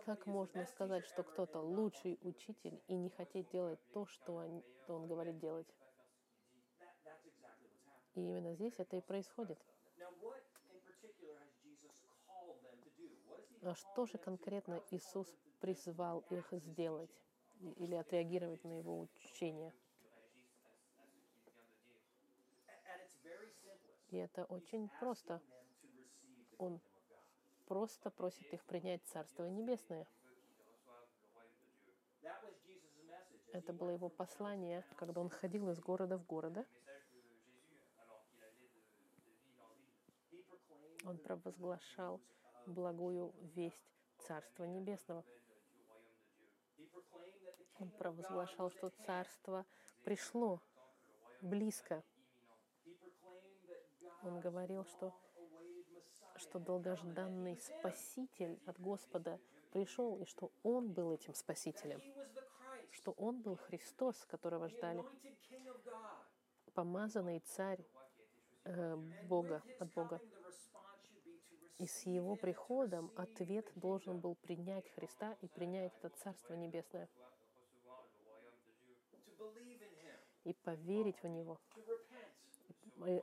Как 0.05 0.27
можно 0.27 0.65
сказать, 0.65 1.05
что 1.05 1.23
кто-то 1.23 1.59
лучший 1.61 2.19
учитель 2.21 2.79
и 2.87 2.95
не 2.95 3.09
хотеть 3.09 3.49
делать 3.49 3.79
то, 3.91 4.05
что 4.05 4.35
он, 4.35 4.63
что 4.83 4.95
он 4.95 5.07
говорит 5.07 5.39
делать? 5.39 5.67
И 8.13 8.21
именно 8.21 8.53
здесь 8.53 8.75
это 8.77 8.97
и 8.97 9.01
происходит. 9.01 9.59
А 13.63 13.73
что 13.73 14.05
же 14.05 14.19
конкретно 14.19 14.83
Иисус 14.91 15.27
призвал 15.59 16.19
их 16.29 16.47
сделать 16.51 17.09
или 17.77 17.95
отреагировать 17.95 18.63
на 18.63 18.77
Его 18.77 18.99
учение? 18.99 19.73
И 24.09 24.17
это 24.17 24.45
очень 24.45 24.87
просто. 24.99 25.41
Он. 26.59 26.79
Просто 27.65 28.09
просит 28.11 28.53
их 28.53 28.63
принять 28.65 29.03
Царство 29.05 29.45
Небесное. 29.45 30.07
Это 33.53 33.71
было 33.71 33.91
его 33.91 34.09
послание, 34.09 34.83
когда 34.97 35.21
он 35.21 35.29
ходил 35.29 35.69
из 35.69 35.79
города 35.79 36.17
в 36.17 36.25
proclaimed 36.25 36.65
Он 41.05 41.17
провозглашал 41.19 42.19
благую 42.65 43.33
весть 43.55 43.93
Царства 44.17 44.63
Небесного. 44.63 45.23
Он 47.79 47.91
провозглашал, 47.91 48.71
что. 48.71 48.89
Царство 49.05 49.65
пришло 50.03 50.61
близко. 51.41 52.03
Он 54.23 54.39
говорил, 54.39 54.83
что, 54.85 55.13
что 56.37 56.59
долгожданный 56.59 57.57
Спаситель 57.57 58.59
от 58.65 58.79
Господа 58.79 59.39
пришел, 59.71 60.17
и 60.21 60.25
что 60.25 60.51
Он 60.63 60.91
был 60.91 61.13
этим 61.13 61.33
Спасителем, 61.33 62.01
что 62.91 63.11
Он 63.11 63.41
был 63.41 63.55
Христос, 63.55 64.25
которого 64.25 64.69
ждали, 64.69 65.03
помазанный 66.73 67.39
Царь 67.39 67.85
э, 68.63 68.95
Бога, 69.27 69.63
от 69.79 69.93
Бога. 69.93 70.21
И 71.77 71.87
с 71.87 72.05
Его 72.05 72.35
приходом 72.35 73.11
ответ 73.17 73.69
должен 73.75 74.19
был 74.19 74.35
принять 74.35 74.89
Христа 74.91 75.35
и 75.41 75.47
принять 75.47 75.93
это 75.97 76.09
Царство 76.09 76.53
Небесное, 76.53 77.09
и 80.45 80.53
поверить 80.53 81.21
в 81.21 81.27
Него, 81.27 81.59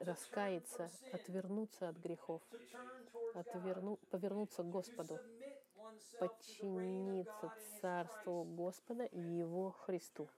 раскаяться, 0.00 0.90
отвернуться 1.12 1.88
от 1.88 1.96
грехов, 1.96 2.42
отверну, 3.34 3.96
повернуться 4.10 4.62
к 4.62 4.70
Господу, 4.70 5.18
подчиниться 6.18 7.52
Царству 7.80 8.44
Господа 8.44 9.04
и 9.04 9.20
Его 9.20 9.70
Христу, 9.70 10.28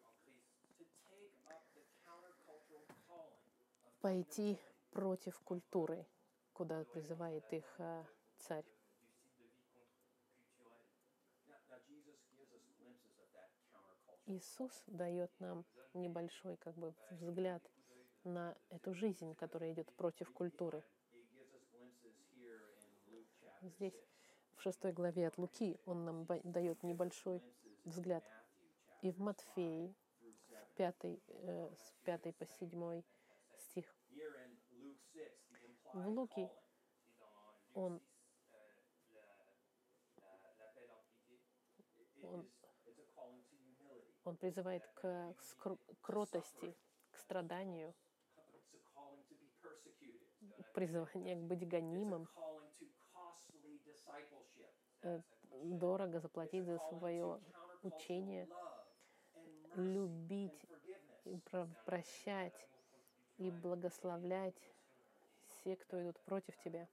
пойти 4.01 4.59
против 4.91 5.41
культуры, 5.41 6.07
куда 6.53 6.85
призывает 6.85 7.45
их 7.53 7.65
а, 7.79 8.05
Царь. 8.39 8.65
Иисус 14.27 14.83
дает 14.87 15.31
нам 15.39 15.65
небольшой 15.93 16.57
как 16.57 16.75
бы 16.77 16.95
взгляд 17.11 17.63
на 18.25 18.57
эту 18.71 18.95
жизнь, 18.95 19.35
которая 19.35 19.73
идет 19.73 19.93
против 19.95 20.31
культуры. 20.33 20.83
Здесь, 23.63 23.95
6, 23.95 23.97
в 24.57 24.61
шестой 24.61 24.93
главе 24.93 25.27
от 25.29 25.39
Луки, 25.39 25.79
он 25.87 26.05
нам 26.05 26.27
дает 26.45 26.83
небольшой 26.83 27.43
взгляд. 27.85 28.25
И 29.03 29.11
в 29.11 29.21
Матфеи, 29.21 29.95
5 29.95 29.95
through 30.21 30.35
7. 30.49 30.65
в 30.65 30.71
пятой, 30.75 31.23
э, 31.29 31.75
с 31.77 31.93
пятой 32.05 32.33
по 32.33 32.47
седьмой 32.47 33.05
стих, 33.57 33.87
Here 34.11 34.35
in 34.47 34.57
Luke 34.73 34.99
6, 35.13 35.51
the 35.51 35.93
в 35.93 35.97
implied 35.97 36.09
Луке 36.15 36.43
calling. 36.43 36.51
Et 36.51 37.19
dans 37.19 37.31
Luc 37.75 37.75
On- 37.75 38.01
6, 38.01 38.07
la- 40.17 40.25
la- 40.27 40.55
l'appel 40.59 40.91
impliqué, 40.91 41.41
It 41.79 42.25
Он- 42.25 42.51
humility. 43.51 44.21
он 44.25 44.37
призывает 44.37 44.87
к 44.95 45.35
кротости, 46.03 46.77
к 47.11 47.17
страданию, 47.19 47.95
к 50.75 51.37
быть 51.37 51.69
гонимым, 51.69 52.29
э, 55.03 55.21
дорого 55.63 56.21
заплатить 56.21 56.65
за 56.65 56.79
свое 56.79 57.41
учение, 57.83 58.49
любить, 59.77 60.67
и 61.25 61.39
про- 61.51 61.69
прощать 61.87 62.67
и 63.39 63.51
благословлять 63.51 64.55
все, 65.49 65.77
кто 65.77 66.03
идут 66.03 66.19
против 66.21 66.57
тебя, 66.59 66.89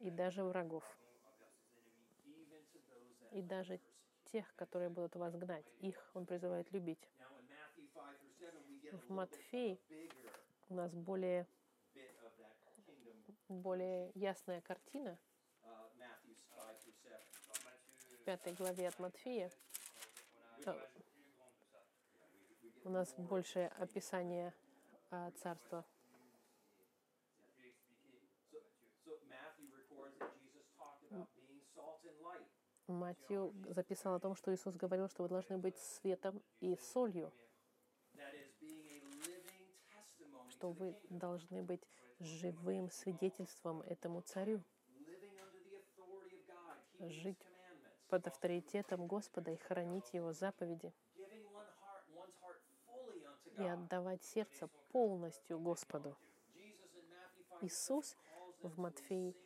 E- 0.00 0.06
и 0.06 0.10
даже 0.10 0.42
врагов, 0.42 0.84
и 3.32 3.42
даже 3.42 3.78
тех, 4.24 4.54
которые 4.56 4.88
будут 4.90 5.14
вас 5.16 5.34
гнать. 5.34 5.66
Их 5.80 6.10
он 6.14 6.26
призывает 6.26 6.70
любить. 6.72 6.98
Now 7.18 7.38
in 7.38 7.46
Matthew 7.48 7.86
5 7.94 8.18
through 8.18 8.32
7, 8.38 8.62
we 8.68 8.80
get 8.80 8.94
a 8.94 8.96
В 8.96 9.10
little 9.10 10.35
у 10.68 10.74
нас 10.74 10.92
более, 10.92 11.46
более 13.48 14.10
ясная 14.14 14.60
картина 14.60 15.18
в 18.10 18.24
пятой 18.24 18.52
главе 18.54 18.88
от 18.88 18.98
Матфея. 18.98 19.50
У 22.84 22.90
нас 22.90 23.14
больше 23.16 23.70
описание 23.78 24.54
а, 25.10 25.30
царства. 25.32 25.84
Матью 32.86 33.52
записал 33.68 34.14
о 34.14 34.20
том, 34.20 34.36
что 34.36 34.54
Иисус 34.54 34.76
говорил, 34.76 35.08
что 35.08 35.24
вы 35.24 35.28
должны 35.28 35.58
быть 35.58 35.76
светом 35.76 36.40
и 36.60 36.76
солью. 36.76 37.32
Что 40.56 40.70
вы 40.70 40.96
должны 41.10 41.62
быть 41.62 41.82
живым 42.18 42.90
свидетельством 42.90 43.82
этому 43.82 44.22
царю, 44.22 44.62
жить 46.98 47.38
под 48.08 48.26
авторитетом 48.26 49.06
Господа 49.06 49.50
и 49.50 49.56
хранить 49.56 50.14
Его 50.14 50.32
заповеди, 50.32 50.94
и 53.58 53.64
отдавать 53.64 54.22
сердце 54.22 54.68
полностью 54.92 55.58
Господу. 55.58 56.16
Jesus 56.54 56.94
in 56.94 57.04
Matthew 57.10 57.60
5 57.60 57.62
Иисус 57.62 58.16
в 58.62 58.78
Матфеи 58.78 59.36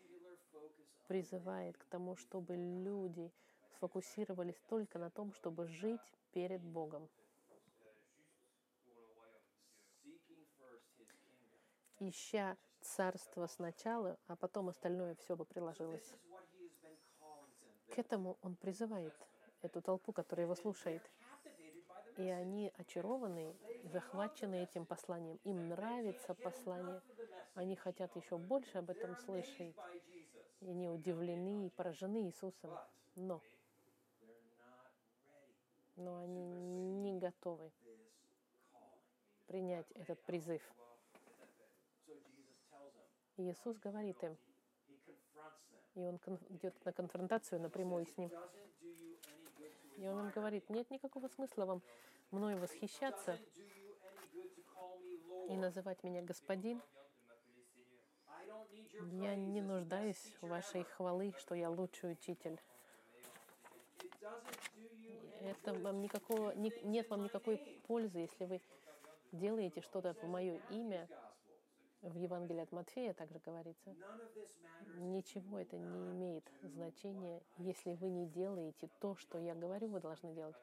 призывает 1.09 1.77
к 1.77 1.85
тому, 1.87 2.15
чтобы 2.15 2.55
люди 2.57 3.33
сфокусировались 3.75 4.61
только 4.69 4.99
на 4.99 5.11
том, 5.11 5.33
чтобы 5.33 5.67
жить 5.67 6.01
перед 6.33 6.63
Богом, 6.63 7.09
ища 12.01 12.57
царство 12.81 13.47
сначала, 13.47 14.19
а 14.27 14.37
потом 14.37 14.69
остальное 14.69 15.15
все 15.17 15.37
бы 15.37 15.45
приложилось. 15.45 16.15
К 17.91 17.99
этому 17.99 18.39
он 18.43 18.57
призывает 18.57 19.15
эту 19.63 19.83
толпу, 19.83 20.13
которая 20.13 20.47
его 20.47 20.55
слушает. 20.55 21.03
И 22.17 22.29
они 22.29 22.73
очарованы, 22.77 23.57
захвачены 23.85 24.63
этим 24.63 24.85
посланием. 24.85 25.39
Им 25.45 25.69
нравится 25.69 26.35
послание. 26.35 27.01
Они 27.55 27.77
хотят 27.77 28.15
еще 28.17 28.37
больше 28.37 28.79
об 28.79 28.91
этом 28.91 29.17
слышать. 29.17 29.75
И 30.61 30.69
они 30.69 30.89
удивлены 30.89 31.67
и 31.67 31.71
поражены 31.71 32.27
Иисусом. 32.27 32.79
Но, 33.17 33.41
но 35.97 36.19
они 36.19 36.45
не 36.45 37.19
готовы 37.19 37.73
принять 39.47 39.91
этот 39.93 40.21
призыв. 40.23 40.63
И 43.41 43.51
Иисус 43.51 43.79
говорит 43.79 44.23
им, 44.23 44.37
и 45.95 46.01
он 46.01 46.21
идет 46.51 46.75
на 46.85 46.93
конфронтацию 46.93 47.59
напрямую 47.59 48.05
с 48.05 48.15
ним. 48.19 48.31
И 49.97 50.07
он 50.07 50.27
им 50.27 50.31
говорит, 50.31 50.69
нет 50.69 50.91
никакого 50.91 51.27
смысла 51.29 51.65
вам 51.65 51.83
мною 52.33 52.59
восхищаться 52.59 53.39
и 55.49 55.57
называть 55.57 56.03
меня 56.03 56.21
господин. 56.21 56.83
Я 59.13 59.35
не 59.37 59.63
нуждаюсь 59.63 60.37
в 60.43 60.49
вашей 60.49 60.85
хвалы, 60.85 61.33
что 61.39 61.55
я 61.55 61.71
лучший 61.71 62.13
учитель. 62.13 62.61
Это 65.41 65.73
вам 65.73 66.03
никакого, 66.03 66.55
ни- 66.57 66.85
нет 66.85 67.09
вам 67.09 67.25
никакой 67.25 67.57
пользы, 67.87 68.19
если 68.19 68.45
вы 68.45 68.61
делаете 69.33 69.81
что-то 69.81 70.13
в 70.13 70.29
мое 70.29 70.61
имя. 70.69 71.09
В 72.03 72.17
Евангелии 72.17 72.63
от 72.63 72.73
Матфея 72.73 73.13
также 73.13 73.39
говорится. 73.41 73.95
Ничего 74.97 75.59
это 75.59 75.77
не 75.77 76.11
имеет 76.11 76.51
значения, 76.63 77.43
если 77.59 77.93
вы 77.93 78.09
не 78.09 78.27
делаете 78.27 78.89
то, 79.01 79.17
что 79.17 79.39
я 79.39 79.55
говорю, 79.55 79.89
вы 79.89 80.01
должны 80.01 80.33
делать. 80.35 80.57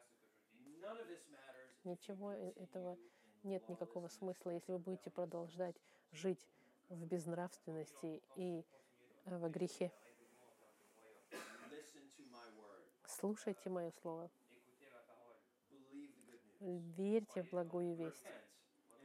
Ничего 1.84 2.32
э- 2.32 2.52
этого 2.56 2.98
нет 3.44 3.68
никакого 3.68 4.08
смысла, 4.08 4.50
если 4.50 4.72
вы 4.72 4.78
будете 4.78 5.10
продолжать 5.10 5.76
жить 6.10 6.40
в 6.88 7.06
безнравственности 7.06 8.20
и 8.34 8.64
э, 9.24 9.38
во 9.38 9.48
грехе. 9.48 9.92
Слушайте 13.06 13.70
мое 13.70 13.92
слово, 14.02 14.30
верьте 16.60 17.42
в 17.42 17.50
благую 17.50 17.94
весть, 17.94 18.26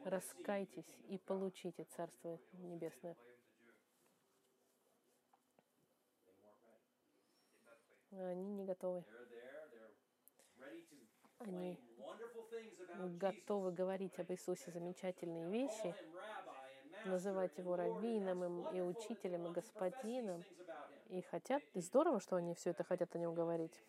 раскайтесь 0.05 0.97
и 1.07 1.17
получите 1.17 1.85
Царство 1.95 2.39
Небесное. 2.53 3.15
Они 8.11 8.53
не 8.53 8.63
готовы. 8.63 9.03
Они 11.39 11.79
готовы 13.17 13.71
говорить 13.71 14.17
об 14.19 14.31
Иисусе 14.31 14.71
замечательные 14.71 15.49
вещи, 15.49 15.95
называть 17.05 17.57
его 17.57 17.75
раввином 17.75 18.69
и 18.69 18.81
учителем, 18.81 19.47
и 19.47 19.51
господином. 19.51 20.43
И 21.09 21.21
хотят, 21.21 21.61
и 21.73 21.81
здорово, 21.81 22.19
что 22.19 22.37
они 22.37 22.55
все 22.55 22.71
это 22.71 22.83
хотят 22.83 23.13
о 23.15 23.19
нем 23.19 23.35
говорить. 23.35 23.83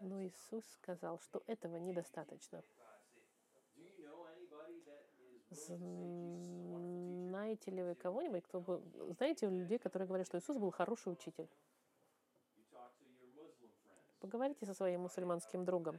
Но 0.00 0.22
Иисус 0.22 0.64
сказал, 0.70 1.18
что 1.18 1.42
этого 1.46 1.76
недостаточно. 1.76 2.62
Знаете 5.50 6.50
ли 7.70 7.82
вы 7.82 7.94
кого-нибудь, 7.94 8.44
кто 8.44 8.60
был... 8.60 8.82
Знаете 9.16 9.48
людей, 9.48 9.78
которые 9.78 10.06
говорят, 10.06 10.26
что 10.26 10.38
Иисус 10.38 10.58
был 10.58 10.70
хороший 10.70 11.12
учитель? 11.12 11.48
Поговорите 14.20 14.66
со 14.66 14.74
своим 14.74 15.02
мусульманским 15.02 15.64
другом. 15.64 15.98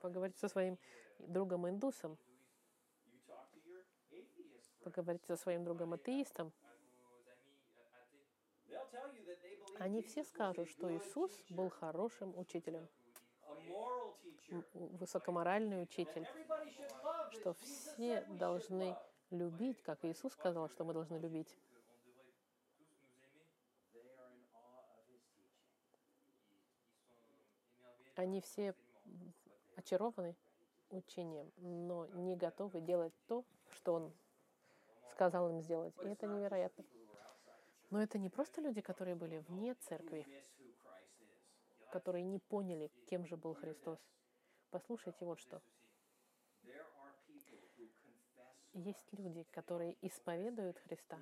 Поговорите 0.00 0.38
со 0.38 0.48
своим 0.48 0.78
другом-индусом. 1.18 2.16
Поговорите 4.82 5.26
со 5.26 5.36
своим 5.36 5.64
другом-атеистом. 5.64 6.52
Они 9.78 10.02
все 10.02 10.24
скажут, 10.24 10.68
что 10.68 10.92
Иисус 10.96 11.30
был 11.50 11.68
хорошим 11.68 12.36
учителем, 12.36 12.88
высокоморальный 14.74 15.82
учитель, 15.82 16.26
что 17.32 17.54
все 17.54 18.22
должны 18.22 18.96
любить, 19.30 19.82
как 19.82 20.04
Иисус 20.04 20.32
сказал, 20.32 20.68
что 20.68 20.84
мы 20.84 20.92
должны 20.92 21.16
любить. 21.16 21.54
Они 28.16 28.40
все 28.40 28.74
очарованы 29.76 30.34
учением, 30.90 31.52
но 31.58 32.06
не 32.06 32.34
готовы 32.34 32.80
делать 32.80 33.12
то, 33.28 33.44
что 33.70 33.94
Он 33.94 34.12
сказал 35.10 35.50
им 35.50 35.60
сделать. 35.60 35.94
И 36.02 36.08
это 36.08 36.26
невероятно. 36.26 36.84
Но 37.90 38.02
это 38.02 38.18
не 38.18 38.28
просто 38.28 38.60
люди, 38.60 38.80
которые 38.80 39.14
были 39.14 39.38
вне 39.48 39.74
церкви, 39.74 40.26
которые 41.90 42.24
не 42.24 42.38
поняли, 42.38 42.90
кем 43.06 43.26
же 43.26 43.36
был 43.36 43.54
Христос. 43.54 43.98
Послушайте 44.70 45.24
вот 45.24 45.38
что. 45.40 45.62
Есть 48.74 49.12
люди, 49.12 49.44
которые 49.50 49.96
исповедуют 50.02 50.78
Христа, 50.78 51.18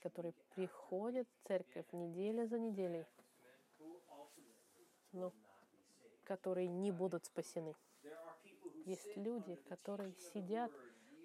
которые 0.00 0.32
приходят 0.54 1.26
в 1.28 1.48
церковь 1.48 1.86
неделя 1.92 2.46
за 2.46 2.58
неделей, 2.58 3.04
но 5.12 5.32
которые 6.24 6.68
не 6.68 6.92
будут 6.92 7.24
спасены. 7.24 7.74
Есть 8.84 9.16
люди, 9.16 9.56
которые 9.68 10.14
сидят 10.32 10.70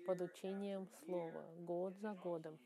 под 0.07 0.21
учением 0.21 0.87
Слова 1.05 1.43
год 1.57 1.95
за 1.97 2.13
годом. 2.13 2.57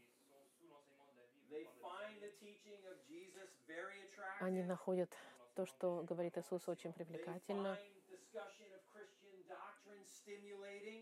Они 4.39 4.63
находят 4.63 5.09
то, 5.55 5.65
что 5.65 6.03
говорит 6.03 6.37
Иисус, 6.37 6.67
очень 6.67 6.93
привлекательно. 6.93 7.77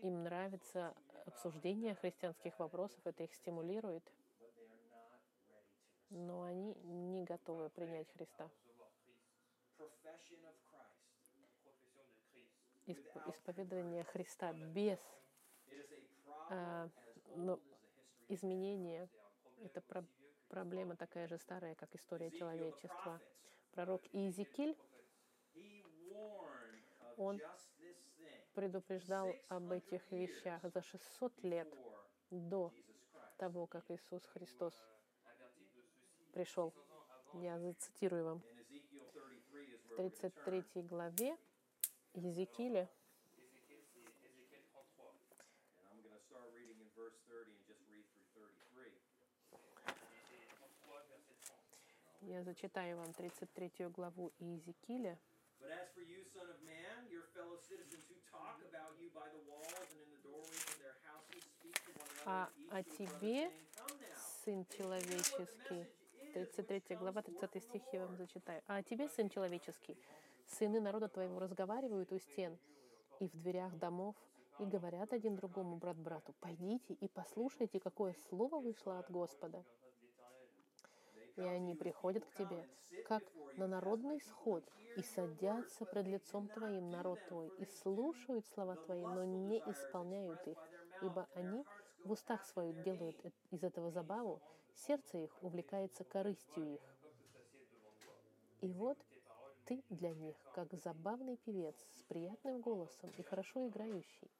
Им 0.02 0.22
нравится 0.22 0.94
обсуждение 1.26 1.94
христианских 1.96 2.58
вопросов, 2.58 3.00
это 3.04 3.24
их 3.24 3.34
стимулирует, 3.34 4.04
но 6.10 6.44
они 6.44 6.74
не 6.74 7.24
готовы 7.24 7.68
принять 7.70 8.10
Христа. 8.12 8.48
Исповедование 13.26 14.04
Христа 14.04 14.52
без 14.52 15.00
А, 16.50 16.88
но 17.36 17.54
history. 17.54 17.60
изменения— 18.28 19.08
это 19.64 19.80
про- 19.80 20.04
проблема 20.48 20.94
такая 20.94 21.26
же 21.26 21.38
старая, 21.38 21.74
как 21.74 21.94
история 21.94 22.30
человечества. 22.30 23.20
Пророк 23.74 24.02
Иезекииль 24.12 24.76
Он 27.16 27.40
предупреждал 28.54 29.34
об 29.48 29.72
этих 29.72 30.00
вещах 30.12 30.62
за 30.62 30.80
600 30.80 31.42
лет 31.42 31.68
до 32.30 32.72
того, 33.36 33.66
как 33.66 33.90
Иисус 33.90 34.24
Христос 34.26 34.74
пришел. 36.32 36.72
Я 37.34 37.58
зацитирую 37.58 38.24
вам. 38.24 38.42
In 38.44 38.60
Ezekiel 38.60 39.04
33 39.12 39.74
is 39.74 39.80
В 39.82 39.98
where 39.98 40.06
we're 40.06 40.10
gonna 40.10 40.30
turn. 40.30 40.62
33 40.62 40.82
главе 40.82 41.36
Иезекииля, 42.14 42.88
And 45.78 45.88
I'm 45.90 45.98
going 46.02 46.14
to 46.14 46.22
start 46.22 46.46
reading 46.54 46.78
in 46.78 46.86
verse 46.94 47.18
30 47.26 47.50
and 47.50 47.66
just 47.66 47.82
read 47.90 48.06
through 48.14 48.22
33. 48.38 48.94
Я 52.26 52.42
зачитаю 52.42 52.96
вам 52.96 53.12
33 53.12 53.88
главу 53.88 54.32
Иезекииля. 54.38 55.18
But 55.60 55.70
as 55.70 55.88
for 55.94 56.02
you, 56.02 56.24
son 56.24 56.48
of 56.48 56.60
man, 56.64 57.08
your 57.10 57.24
fellow 57.34 57.58
citizens 57.68 58.04
who 58.08 58.16
talk 58.30 58.56
about 58.68 58.92
you 59.00 59.08
by 59.14 59.28
the 59.28 59.42
walls 59.48 59.88
and 59.92 60.00
in 60.04 60.10
the 60.10 60.20
doorways 60.24 60.64
of 60.72 60.78
their 60.80 60.96
houses 61.04 61.44
speak 61.44 61.76
to 61.84 61.92
one 62.00 62.08
А 62.26 62.48
another, 62.48 62.76
о 62.76 62.80
his 62.80 63.08
brother, 63.08 63.18
тебе, 63.20 63.50
сын 64.44 64.66
человеческий, 64.76 65.86
33 66.34 66.96
глава, 66.96 67.22
30 67.22 67.62
стих 67.62 67.82
я 67.92 68.06
вам 68.06 68.16
зачитаю. 68.16 68.62
А 68.66 68.76
о 68.76 68.82
тебе, 68.82 69.08
сын 69.08 69.28
человеческий, 69.28 69.96
сыны 70.46 70.80
народа 70.80 71.08
твоего 71.08 71.38
разговаривают 71.40 72.12
у 72.12 72.18
стен 72.18 72.58
и 73.20 73.28
в 73.28 73.32
дверях 73.32 73.76
домов, 73.78 74.16
и 74.58 74.64
говорят 74.64 75.12
один 75.12 75.36
другому, 75.36 75.76
брат 75.76 75.96
брату, 75.96 76.32
пойдите 76.40 76.94
и 76.94 77.08
послушайте, 77.08 77.80
какое 77.80 78.14
слово 78.28 78.60
вышло 78.60 78.98
от 78.98 79.10
Господа. 79.10 79.64
И 81.36 81.44
они 81.44 81.74
приходят 81.76 82.24
к 82.24 82.32
тебе, 82.32 82.66
как 83.02 83.32
на 83.56 83.66
народный 83.68 84.20
сход, 84.20 84.68
и 84.94 85.02
садятся 85.02 85.86
пред 85.86 86.06
лицом 86.06 86.48
твоим, 86.48 86.90
народ 86.90 87.24
твой, 87.24 87.48
и 87.50 87.64
слушают 87.66 88.46
слова 88.46 88.76
твои, 88.76 89.06
но 89.06 89.24
не 89.24 89.60
исполняют 89.70 90.46
их, 90.46 90.58
ибо 91.00 91.28
они 91.34 91.66
в 92.04 92.12
устах 92.12 92.44
своих 92.44 92.80
делают 92.80 93.18
э- 93.24 93.30
из 93.50 93.62
этого 93.62 93.90
забаву, 93.90 94.42
сердце 94.74 95.18
их 95.18 95.42
увлекается 95.42 96.04
корыстью 96.04 96.74
их. 96.74 96.96
И 98.60 98.72
вот 98.72 98.98
ты 99.64 99.84
для 99.90 100.12
них, 100.14 100.36
как 100.50 100.72
забавный 100.74 101.36
певец 101.36 101.76
с 101.92 102.02
приятным 102.04 102.60
голосом 102.60 103.10
и 103.16 103.22
хорошо 103.22 103.66
играющий. 103.68 104.30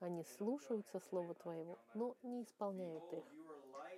Они 0.00 0.24
слушаются 0.24 1.00
слова 1.00 1.34
твоего, 1.34 1.78
но 1.94 2.16
не 2.22 2.42
исполняют 2.42 3.12
их. 3.12 3.24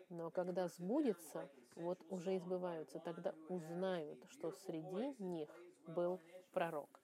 Но 0.09 0.31
когда 0.31 0.69
сбудется, 0.69 1.51
вот 1.81 1.99
уже 2.11 2.37
избываются, 2.37 2.99
тогда 3.01 3.35
узнают, 3.49 4.19
что 4.29 4.53
среди 4.53 5.15
них 5.23 5.49
был 5.87 6.21
пророк. 6.53 7.01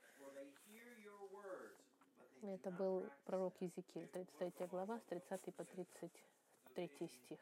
Это 2.42 2.70
был 2.70 3.10
пророк 3.24 3.54
Иезекииль, 3.60 4.08
33 4.08 4.66
глава, 4.66 5.00
с 5.00 5.04
30 5.04 5.54
по 5.54 5.64
33 5.64 7.08
стих. 7.08 7.40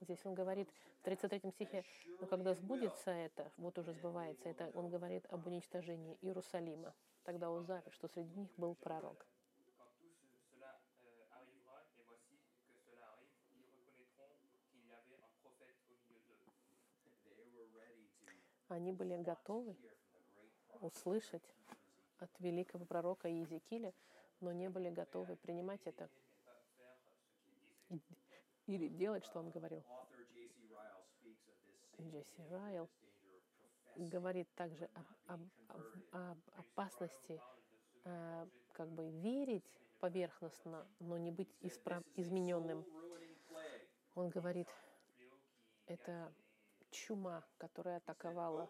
Здесь 0.00 0.24
он 0.24 0.34
говорит 0.34 0.68
в 1.00 1.04
33 1.04 1.50
стихе, 1.52 1.84
но 2.20 2.26
когда 2.26 2.54
сбудется 2.54 3.10
это, 3.10 3.52
вот 3.58 3.78
уже 3.78 3.92
сбывается 3.92 4.48
это, 4.48 4.70
он 4.74 4.88
говорит 4.88 5.24
об 5.30 5.46
уничтожении 5.46 6.18
Иерусалима. 6.22 6.94
Тогда 7.24 7.50
узнают, 7.50 7.92
что 7.92 8.08
среди 8.08 8.34
них 8.34 8.50
был 8.56 8.74
пророк. 8.74 9.26
Euh, 10.52 10.76
Они 18.68 18.92
были 18.92 19.16
готовы 19.16 19.76
услышать 20.80 21.42
от 22.18 22.30
великого 22.38 22.84
пророка 22.84 23.28
Иезекииля, 23.28 23.92
но 24.40 24.52
не 24.52 24.70
были 24.70 24.90
готовы 24.90 25.36
принимать 25.36 25.80
это 25.86 26.08
или 28.66 28.88
делать, 28.88 29.24
что 29.24 29.40
он 29.40 29.50
говорил. 29.50 29.82
Джесси 31.98 32.42
Райл 32.48 32.88
говорит 34.08 34.48
также 34.54 34.88
об, 35.26 35.40
об- 35.68 35.88
об- 36.12 36.50
опасности 36.56 37.40
э, 38.04 38.46
как 38.72 38.90
бы 38.90 39.10
верить 39.10 39.64
поверхностно, 39.98 40.86
но 40.98 41.18
не 41.18 41.30
быть 41.30 41.54
испра- 41.60 42.04
измененным. 42.16 42.84
Он 44.14 44.28
говорит, 44.30 44.68
это 45.86 46.32
чума, 46.90 47.44
которая 47.58 47.98
атаковала. 47.98 48.68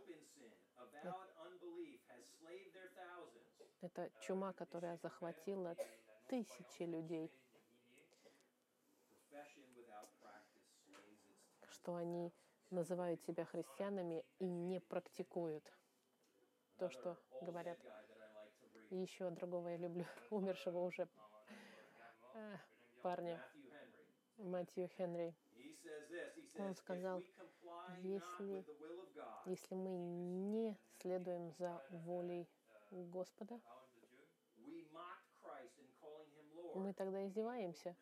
Это 3.81 4.11
чума, 4.21 4.53
которая 4.53 4.97
захватила 4.99 5.77
тысячи 6.29 6.83
людей, 6.83 7.33
что 11.69 11.95
они 11.97 12.33
называют 12.71 13.23
себя 13.23 13.45
христианами 13.45 14.25
и 14.39 14.47
не 14.47 14.81
практикуют 14.81 15.65
то, 16.77 16.89
что 16.89 17.17
говорят. 17.43 17.79
И 18.91 18.97
еще 18.97 19.31
другого 19.31 19.69
я 19.69 19.77
люблю, 19.77 20.05
умершего 20.31 20.79
уже 20.79 21.09
э, 22.35 22.57
парня. 23.03 23.41
Матью 24.39 24.89
Хенри. 24.89 25.35
Он 26.59 26.75
сказал, 26.75 27.23
если, 27.99 28.65
если 29.45 29.75
мы 29.75 29.91
не 29.91 30.77
следуем 31.01 31.53
за 31.53 31.83
волей 31.91 32.49
Господа, 32.91 33.61
мы 36.75 36.93
тогда 36.95 37.27
издеваемся, 37.27 37.97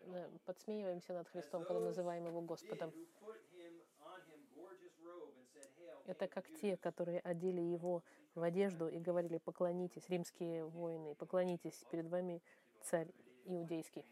э, 0.00 0.30
подсмеиваемся 0.44 1.14
над 1.14 1.28
Христом, 1.28 1.64
когда 1.64 1.80
называем 1.80 2.26
Его 2.26 2.40
Господом. 2.42 2.92
Это 6.06 6.28
как 6.28 6.46
те, 6.60 6.72
Judah." 6.72 6.76
которые 6.76 7.20
одели 7.20 7.60
Его 7.60 8.02
в 8.34 8.42
одежду 8.42 8.88
и 8.88 8.98
говорили, 8.98 9.38
поклонитесь, 9.38 10.08
римские 10.08 10.64
воины, 10.64 11.14
поклонитесь 11.14 11.84
перед 11.90 12.08
вами 12.08 12.42
царь 12.82 13.08
иудейский. 13.44 14.04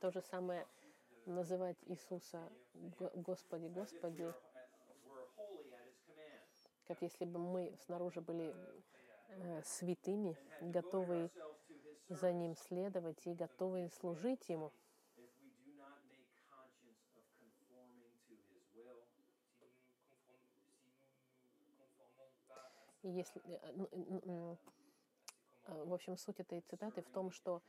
То 0.00 0.10
же 0.10 0.22
самое 0.22 0.66
называть 1.26 1.76
Иисуса 1.86 2.50
Го- 2.74 3.12
Господи, 3.14 3.68
Господи, 3.68 4.32
как 6.86 7.02
если 7.02 7.24
бы 7.24 7.38
мы 7.38 7.76
снаружи 7.84 8.20
были 8.20 8.54
э, 9.28 9.62
святыми, 9.64 10.36
his 10.60 11.30
за 12.08 12.32
Ним 12.32 12.56
следовать 12.56 13.26
и 13.26 13.34
готовые 13.34 13.88
служить 13.90 14.48
Ему. 14.48 14.72
И 23.02 23.08
если, 23.10 23.40
э, 23.44 23.72
ну, 23.74 23.88
м, 23.92 24.20
м, 24.24 24.58
э, 25.66 25.84
в 25.84 25.92
общем, 25.92 26.16
суть 26.16 26.40
этой 26.40 26.60
цитаты 26.60 27.02
в 27.02 27.08
том, 27.10 27.30
что 27.30 27.62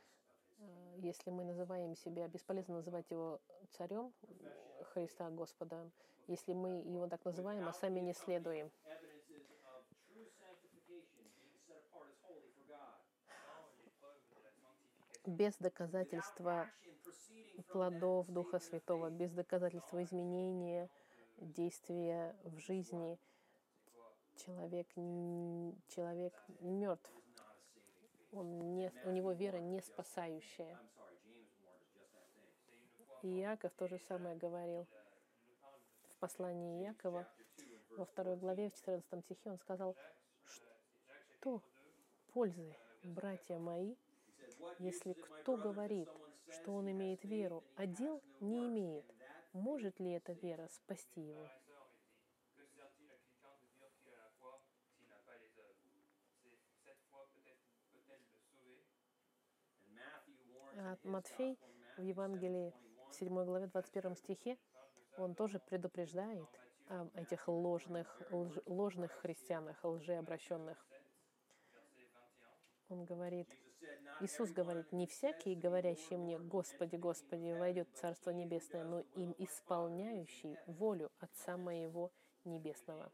э, 0.60 0.96
если 0.98 1.30
мы 1.30 1.44
называем 1.44 1.96
себя, 1.96 2.28
бесполезно 2.28 2.76
называть 2.76 3.10
его 3.10 3.40
царем 3.72 4.12
э, 4.22 4.84
Христа 4.92 5.30
Господа, 5.30 5.90
если 6.28 6.52
мы 6.52 6.70
его 6.82 7.08
так 7.08 7.24
называем, 7.24 7.68
а 7.68 7.72
сами 7.72 8.00
не 8.00 8.14
следуем. 8.14 8.70
Без 15.26 15.56
доказательства 15.58 16.68
плодов 17.72 18.26
Духа 18.28 18.58
Святого, 18.58 19.10
без 19.10 19.32
доказательства 19.32 20.02
изменения 20.02 20.88
действия 21.38 22.34
в 22.44 22.58
жизни, 22.58 23.18
человек, 24.36 24.86
человек 25.88 26.32
мертв. 26.60 27.10
Он 28.32 28.74
не, 28.74 28.92
у 29.04 29.10
него 29.10 29.32
вера 29.32 29.58
не 29.58 29.80
спасающая. 29.80 30.78
И 33.22 33.40
Иаков 33.40 33.72
то 33.74 33.88
же 33.88 33.98
самое 34.00 34.36
говорил 34.36 34.86
в 36.10 36.16
послании 36.16 36.84
Иакова 36.84 37.26
во 37.96 38.04
второй 38.04 38.36
главе, 38.36 38.70
в 38.70 38.74
14 38.74 39.24
стихе. 39.24 39.50
Он 39.50 39.58
сказал, 39.58 39.96
что 41.38 41.62
пользы, 42.32 42.76
братья 43.02 43.58
мои, 43.58 43.94
если 44.78 45.12
кто 45.12 45.56
говорит, 45.56 46.08
что 46.48 46.74
он 46.74 46.90
имеет 46.90 47.24
веру, 47.24 47.62
а 47.76 47.86
дел 47.86 48.20
не 48.40 48.66
имеет, 48.66 49.04
может 49.52 50.00
ли 50.00 50.10
эта 50.10 50.32
вера 50.32 50.68
спасти 50.68 51.20
его? 51.20 51.48
Матфей 61.02 61.58
в 61.96 62.02
Евангелии 62.02 62.72
в 63.10 63.14
7 63.14 63.44
главе 63.44 63.66
21 63.66 64.16
стихе, 64.16 64.58
он 65.16 65.34
тоже 65.34 65.58
предупреждает 65.58 66.48
об 66.88 67.16
этих 67.16 67.48
ложных, 67.48 68.20
лж- 68.30 68.62
ложных 68.66 69.12
христианах, 69.12 69.82
лжеобращенных. 69.84 70.78
Он 72.88 73.04
говорит, 73.04 73.48
Иисус 74.20 74.52
говорит, 74.52 74.92
не 74.92 75.06
всякий, 75.06 75.54
говорящий 75.54 76.16
мне, 76.16 76.38
Господи, 76.38 76.96
Господи, 76.96 77.52
войдет 77.52 77.88
в 77.88 77.94
Царство 77.94 78.30
Небесное, 78.30 78.84
но 78.84 79.00
им 79.14 79.34
исполняющий 79.38 80.56
волю 80.66 81.10
Отца 81.18 81.56
Моего 81.56 82.12
Небесного. 82.44 83.10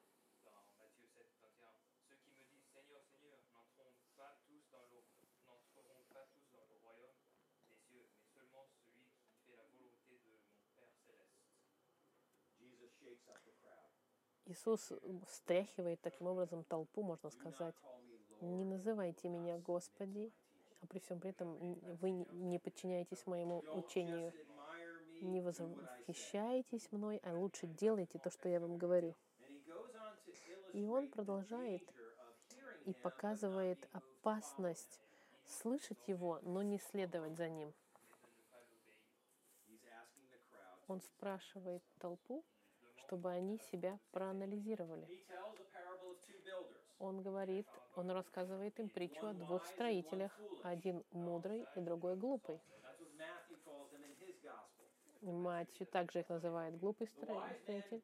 Иисус 14.51 14.93
встряхивает 15.29 16.01
таким 16.01 16.27
образом 16.27 16.65
толпу, 16.65 17.03
можно 17.03 17.31
сказать. 17.31 17.75
Не 18.41 18.65
называйте 18.65 19.29
меня 19.29 19.59
Господи, 19.59 20.33
а 20.83 20.87
при 20.89 20.99
всем 20.99 21.21
при 21.21 21.31
этом 21.31 21.57
вы 22.01 22.11
не- 22.11 22.59
подчиняетесь 22.59 23.27
моему 23.27 23.61
учению. 23.75 24.33
Не 25.21 25.41
восхищайтесь 25.41 26.91
мной, 26.91 27.21
а 27.23 27.33
лучше 27.37 27.69
делайте 27.69 28.19
то, 28.19 28.31
что 28.31 28.49
я 28.49 28.59
вам 28.59 28.77
говорю. 28.77 29.15
И 30.73 30.85
он 30.85 31.09
продолжает 31.09 31.83
и 32.87 32.93
показывает 32.93 33.89
опасность 33.93 35.01
слышать 35.45 36.09
его, 36.09 36.41
но 36.43 36.63
не 36.63 36.79
следовать 36.79 37.37
за 37.37 37.49
ним. 37.49 37.73
Он 40.89 41.01
спрашивает 41.03 41.85
толпу, 41.99 42.45
чтобы 43.11 43.33
они 43.33 43.59
себя 43.73 43.99
проанализировали. 44.13 45.05
Он 47.01 47.21
говорит, 47.23 47.67
он 47.97 48.09
рассказывает 48.13 48.79
им 48.79 48.89
притчу 48.89 49.27
о 49.27 49.33
двух 49.33 49.67
строителях, 49.67 50.31
один 50.63 51.03
мудрый 51.11 51.67
и 51.75 51.81
другой 51.81 52.15
глупый. 52.15 52.61
Матью 55.23 55.87
также 55.87 56.21
их 56.21 56.29
называет 56.29 56.79
глупый 56.79 57.09
строитель. 57.09 58.01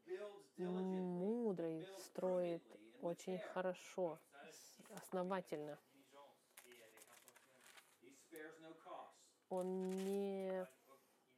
Мудрый 0.56 1.86
строит 1.98 2.64
очень 3.00 3.38
хорошо, 3.38 4.18
основательно. 4.90 5.78
Он 9.50 9.88
не 9.88 10.66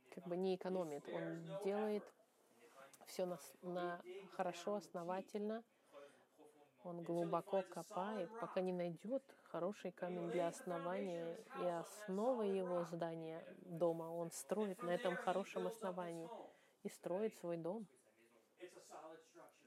как 0.08 0.26
бы 0.26 0.38
не 0.38 0.56
экономит, 0.56 1.06
он 1.12 1.44
делает 1.64 2.02
все 3.08 3.26
на, 3.26 3.38
на 3.62 4.00
хорошо, 4.36 4.76
основательно. 4.76 5.64
Он 6.84 7.02
глубоко 7.02 7.62
копает, 7.62 8.30
пока 8.40 8.60
не 8.60 8.72
найдет 8.72 9.22
хороший 9.42 9.90
камень 9.90 10.30
для 10.30 10.46
основания 10.46 11.36
и 11.60 11.66
основа 11.66 12.42
его 12.42 12.84
здания 12.84 13.44
дома. 13.62 14.04
Он 14.04 14.30
строит 14.30 14.82
на 14.82 14.90
этом 14.90 15.16
хорошем 15.16 15.66
основании 15.66 16.28
и 16.84 16.88
строит 16.88 17.34
свой 17.40 17.56
дом. 17.56 17.86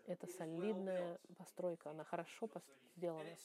Это 0.08 0.26
солидная 0.28 1.20
постройка, 1.38 1.92
она 1.92 2.04
хорошо 2.04 2.50
сделана. 2.96 3.36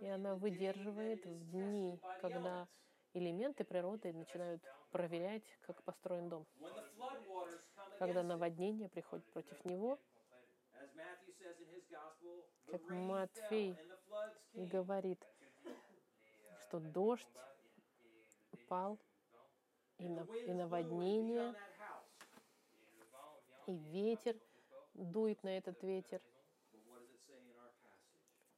И 0.00 0.06
она 0.06 0.34
выдерживает 0.34 1.24
в 1.24 1.50
дни, 1.50 2.00
когда 2.20 2.68
элементы 3.14 3.64
природы 3.64 4.12
начинают 4.12 4.62
проверять, 4.90 5.44
как 5.62 5.82
построен 5.84 6.28
дом. 6.28 6.46
Когда 7.98 8.22
наводнение 8.22 8.88
приходит 8.88 9.26
против 9.32 9.64
него, 9.64 9.98
как 12.66 12.82
Матфей 12.90 13.76
говорит, 14.54 15.24
что 16.62 16.78
дождь 16.80 17.26
пал, 18.68 18.98
и, 19.98 20.04
и 20.04 20.52
наводнение, 20.52 21.54
и 23.66 23.74
ветер 23.74 24.36
дует 24.94 25.42
на 25.42 25.56
этот 25.56 25.82
ветер. 25.82 26.20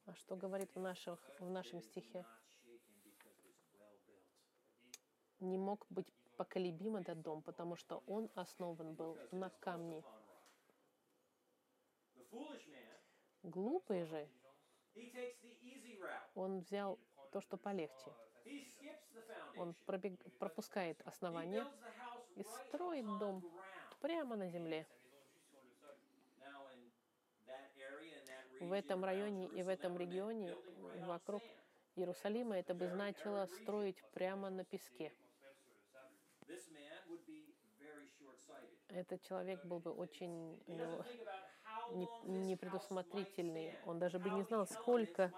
А 0.07 0.15
что 0.15 0.37
говорит 0.37 0.75
в, 0.75 0.81
наших, 0.81 1.19
в 1.39 1.49
нашем 1.51 1.81
стихе? 1.81 2.25
Не 5.39 5.57
мог 5.57 5.87
быть 5.89 6.13
поколебим 6.41 6.97
этот 6.97 7.21
дом, 7.21 7.43
потому 7.43 7.77
что 7.77 8.03
он 8.07 8.31
основан 8.35 8.95
был 8.95 9.19
на 9.31 9.51
камне. 9.61 10.03
Глупый 13.43 14.05
же, 14.05 14.27
он 16.35 16.61
взял 16.61 16.99
то, 17.31 17.43
что 17.43 17.59
полегче. 17.59 18.11
Он 19.59 19.75
пропег- 19.87 20.31
пропускает 20.39 21.03
основание 21.07 21.67
и 22.37 22.43
строит 22.43 23.05
дом 23.19 23.45
прямо 24.01 24.35
на 24.35 24.49
земле. 24.49 24.87
В 28.61 28.73
этом 28.73 29.05
районе 29.05 29.47
и 29.49 29.63
в 29.63 29.69
этом 29.69 29.99
регионе 29.99 30.57
вокруг. 31.05 31.43
Иерусалима 31.97 32.57
это 32.57 32.73
бы 32.73 32.89
значило 32.89 33.45
строить 33.45 34.03
прямо 34.15 34.49
на 34.49 34.65
песке. 34.65 35.13
Этот 38.89 39.23
человек 39.23 39.65
был 39.65 39.79
бы 39.79 39.93
очень 39.93 40.59
He 40.67 40.73
у 40.73 40.73
doesn't 40.73 40.77
него 40.77 41.03
think 41.03 41.23
about 41.23 41.45
how 41.65 41.97
не- 41.97 42.07
long 42.07 42.25
this 42.25 42.25
house 42.25 42.47
непредусмотрительный. 42.47 43.73
Он 43.87 43.99
даже 43.99 44.19
бы 44.19 44.31
не 44.31 44.43
знал, 44.43 44.67
сколько 44.67 45.33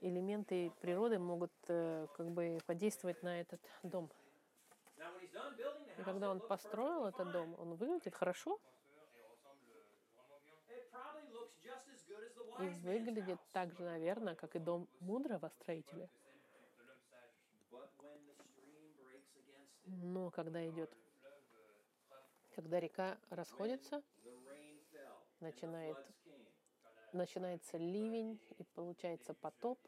элементы 0.00 0.70
природы 0.80 1.18
могут 1.18 1.52
э, 1.68 2.06
как 2.16 2.30
бы 2.30 2.58
подействовать 2.66 3.22
на 3.22 3.40
этот 3.40 3.60
дом. 3.82 4.10
И 5.98 6.02
когда 6.02 6.30
он 6.30 6.40
построил 6.40 7.06
этот 7.06 7.30
дом, 7.32 7.54
он 7.58 7.74
выглядит 7.74 8.14
хорошо 8.14 8.58
и 12.60 12.68
выглядит 12.84 13.38
так 13.52 13.72
же, 13.74 13.82
наверное, 13.84 14.34
как 14.34 14.54
и 14.56 14.58
дом 14.58 14.88
мудрого 15.00 15.48
строителя. 15.48 16.08
Но 19.86 20.30
когда 20.30 20.68
идет, 20.68 20.90
когда 22.56 22.80
река 22.80 23.16
расходится, 23.30 24.02
начинает, 25.40 25.96
начинается 27.12 27.76
ливень, 27.76 28.40
и 28.58 28.64
получается 28.74 29.32
потоп, 29.34 29.78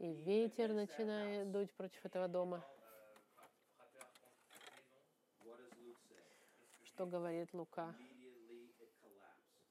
и 0.00 0.12
ветер 0.12 0.72
начинает 0.72 1.50
дуть 1.52 1.72
против 1.72 2.04
этого 2.04 2.26
дома. 2.26 2.64
Что 6.82 7.06
говорит 7.06 7.52
Лука? 7.54 7.94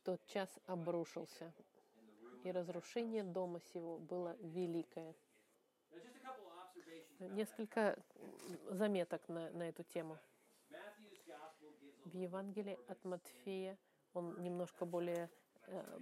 Тот 0.03 0.25
час 0.27 0.49
обрушился, 0.67 1.53
и 2.45 2.51
разрушение 2.51 3.23
дома 3.23 3.59
сего 3.73 3.97
было 3.97 4.37
великое. 4.39 5.13
Несколько 7.19 7.97
заметок 8.69 9.27
на, 9.27 9.49
на 9.49 9.69
эту 9.69 9.83
тему. 9.83 10.19
В 12.05 12.13
Евангелии 12.13 12.77
от 12.87 13.03
Матфея 13.05 13.77
он 14.13 14.41
немножко 14.41 14.85
более, 14.85 15.29
э, 15.65 15.99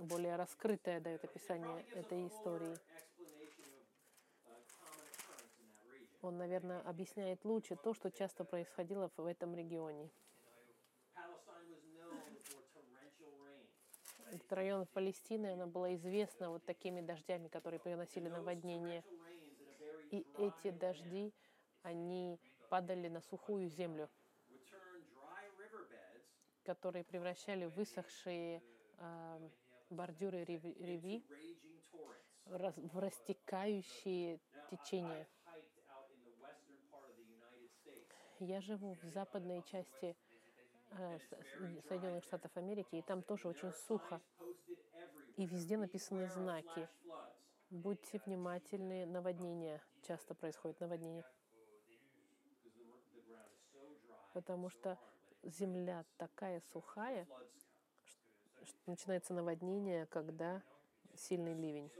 более 0.00 0.36
раскрытое 0.36 1.00
дает 1.00 1.22
описание 1.24 1.84
этой 1.94 2.26
истории. 2.26 2.76
Он, 6.22 6.38
наверное, 6.38 6.80
объясняет 6.80 7.44
лучше 7.44 7.76
то, 7.76 7.92
что 7.92 8.10
часто 8.10 8.44
происходило 8.44 9.10
в 9.16 9.26
этом 9.26 9.54
регионе. 9.54 10.10
Этот 14.32 14.52
район 14.52 14.86
Палестины, 14.86 15.52
она 15.52 15.66
была 15.66 15.94
известна 15.94 16.48
вот 16.50 16.64
такими 16.64 17.02
дождями, 17.02 17.48
которые 17.48 17.78
приносили 17.78 18.30
Those 18.30 19.04
И 20.14 20.24
эти 20.38 20.70
дожди, 20.70 21.34
они 21.82 22.38
падали 22.70 23.08
на 23.08 23.20
сухую 23.20 23.68
землю, 23.68 24.08
которые 26.62 27.02
превращали 27.02 27.64
высохшие 27.64 28.62
а, 28.98 29.40
бордюры 29.90 30.44
реви, 30.44 30.72
реви 30.78 31.24
раз- 32.44 32.76
в 32.76 32.98
растекающие 33.00 34.38
течения. 34.70 35.26
Я 38.38 38.60
живу 38.60 38.94
в 39.02 39.04
западной 39.06 39.64
части 39.64 40.16
а, 40.92 41.18
Соединенных 41.88 42.22
Штатов 42.22 42.56
Америки, 42.56 42.94
и 42.94 43.02
там 43.02 43.24
тоже 43.24 43.48
очень 43.48 43.72
сухо. 43.72 44.20
И 45.36 45.44
везде 45.44 45.76
написаны 45.76 46.28
знаки. 46.28 46.88
Будьте 47.74 48.20
внимательны, 48.24 49.04
наводнения. 49.04 49.82
Часто 50.06 50.32
so 50.34 50.72
dry, 50.78 51.24
потому 54.32 54.70
что 54.70 54.96
земля 55.42 56.04
такая 56.16 56.62
сухая, 56.72 57.26
что 58.62 58.78
начинается 58.86 59.34
наводнение, 59.34 60.06
когда 60.06 60.62
сильный 61.16 61.54
ливень. 61.54 61.90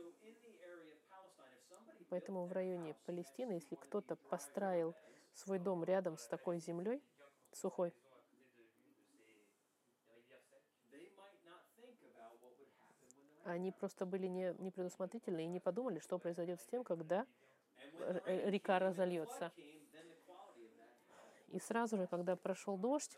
Поэтому 2.09 2.47
в 2.47 2.53
районе 2.53 2.95
Палестины, 3.05 3.55
если 3.55 3.75
кто-то 3.75 4.15
построил 4.15 4.95
свой 5.33 5.59
дом 5.59 5.83
рядом 5.83 6.19
с 6.19 6.29
такой 6.29 6.61
землей, 6.61 7.03
сухой, 7.51 7.93
они 13.45 13.73
просто 13.73 14.07
были 14.07 14.27
не, 14.27 14.55
не 14.59 14.71
предусмотрительны 14.71 15.45
и 15.45 15.49
не 15.49 15.61
подумали, 15.61 15.99
что 15.99 16.19
произойдет 16.19 16.61
с 16.61 16.67
тем, 16.67 16.85
когда 16.85 17.27
э, 17.99 18.21
rain 18.27 18.51
река 18.51 18.79
разольется. 18.79 19.53
И 21.49 21.61
сразу 21.61 21.97
же, 21.97 22.07
когда 22.07 22.37
прошел 22.37 22.77
дождь, 22.77 23.17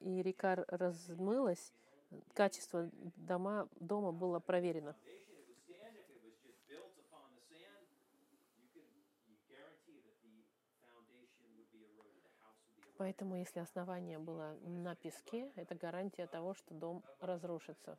и 0.00 0.22
река 0.22 0.64
размылась, 0.68 1.72
качество 2.34 2.90
дома, 3.16 3.68
дома 3.80 4.12
было 4.12 4.40
проверено. 4.40 4.94
Поэтому, 12.98 13.36
если 13.36 13.60
основание 13.60 14.18
было 14.18 14.58
на 14.62 14.96
песке, 14.96 15.52
это 15.54 15.76
гарантия 15.76 16.26
того, 16.26 16.54
что 16.54 16.74
дом 16.74 17.04
разрушится. 17.20 17.96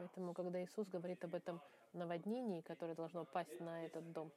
Поэтому, 0.00 0.32
когда 0.32 0.64
Иисус 0.64 0.88
говорит 0.88 1.22
об 1.24 1.34
этом 1.34 1.60
наводнении, 1.92 2.62
которое 2.62 2.94
должно 2.94 3.26
пасть 3.26 3.60
на 3.60 3.84
этот 3.84 4.12
дом, 4.12 4.32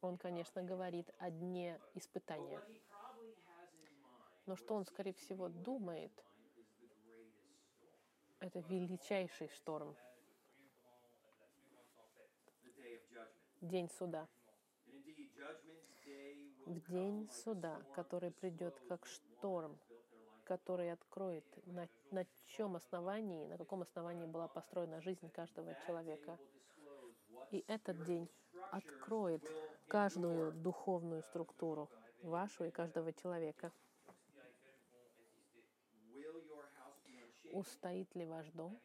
он, 0.00 0.18
конечно, 0.18 0.60
говорит 0.60 1.08
о 1.20 1.30
дне 1.30 1.80
испытания. 1.94 2.60
Но 4.46 4.56
что 4.56 4.74
он, 4.74 4.84
скорее 4.86 5.12
всего, 5.12 5.48
думает, 5.48 6.10
это 8.40 8.58
величайший 8.58 9.46
шторм, 9.50 9.94
день 13.60 13.88
суда. 13.88 14.26
В 16.66 16.90
день 16.90 17.30
суда, 17.30 17.80
который 17.94 18.32
придет 18.32 18.74
как 18.88 19.06
шторм, 19.06 19.78
который 20.48 20.90
откроет, 20.90 21.44
на, 21.66 21.86
на 22.10 22.24
чем 22.46 22.74
основании, 22.76 23.44
на 23.46 23.58
каком 23.58 23.82
основании 23.82 24.26
была 24.26 24.48
построена 24.48 25.00
жизнь 25.00 25.28
каждого 25.30 25.74
человека. 25.86 26.38
И 27.50 27.64
этот 27.68 28.02
день 28.02 28.28
откроет 28.70 29.42
каждую 29.88 30.52
духовную 30.52 31.22
структуру, 31.22 31.88
вашу 32.22 32.64
и 32.64 32.70
каждого 32.70 33.12
человека. 33.12 33.70
Устоит 37.52 38.14
ли 38.14 38.24
ваш 38.26 38.46
дом 38.50 38.78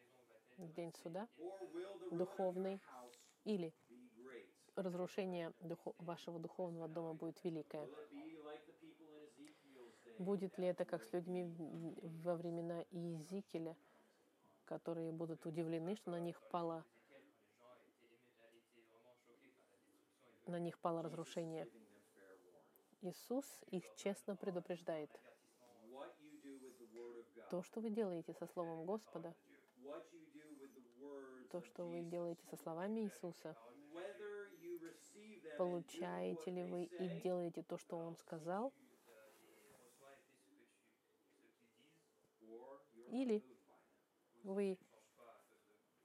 в 0.58 0.72
день 0.74 0.92
суда 1.02 1.28
духовный 2.10 2.80
или 3.44 3.72
разрушение 4.76 5.52
духо- 5.60 5.94
вашего 5.98 6.38
духовного 6.38 6.88
дома 6.88 7.14
будет 7.14 7.42
великое? 7.44 7.88
Будет 10.18 10.58
ли 10.58 10.66
это 10.66 10.84
как 10.84 11.02
с 11.02 11.12
людьми 11.12 11.44
во 12.22 12.36
времена 12.36 12.84
Иезекииля, 12.92 13.76
которые 14.64 15.10
будут 15.12 15.44
удивлены, 15.44 15.96
что 15.96 16.10
на 16.10 16.20
них 16.20 16.40
пало, 16.50 16.84
на 20.46 20.58
них 20.58 20.78
пало 20.78 21.02
разрушение? 21.02 21.68
Иисус 23.02 23.44
их 23.70 23.84
честно 23.96 24.36
предупреждает. 24.36 25.10
То, 27.50 27.62
что 27.62 27.80
вы 27.80 27.90
делаете 27.90 28.32
со 28.34 28.46
Словом 28.46 28.86
Господа, 28.86 29.34
то, 31.50 31.60
что 31.60 31.84
вы 31.84 32.02
делаете 32.02 32.42
со 32.50 32.56
словами 32.56 33.00
Иисуса, 33.00 33.56
получаете 35.58 36.50
ли 36.50 36.62
вы 36.64 36.84
и 36.84 37.08
делаете 37.20 37.62
то, 37.62 37.78
что 37.78 37.96
Он 37.96 38.16
сказал, 38.16 38.72
Или 43.14 43.44
вы 44.42 44.76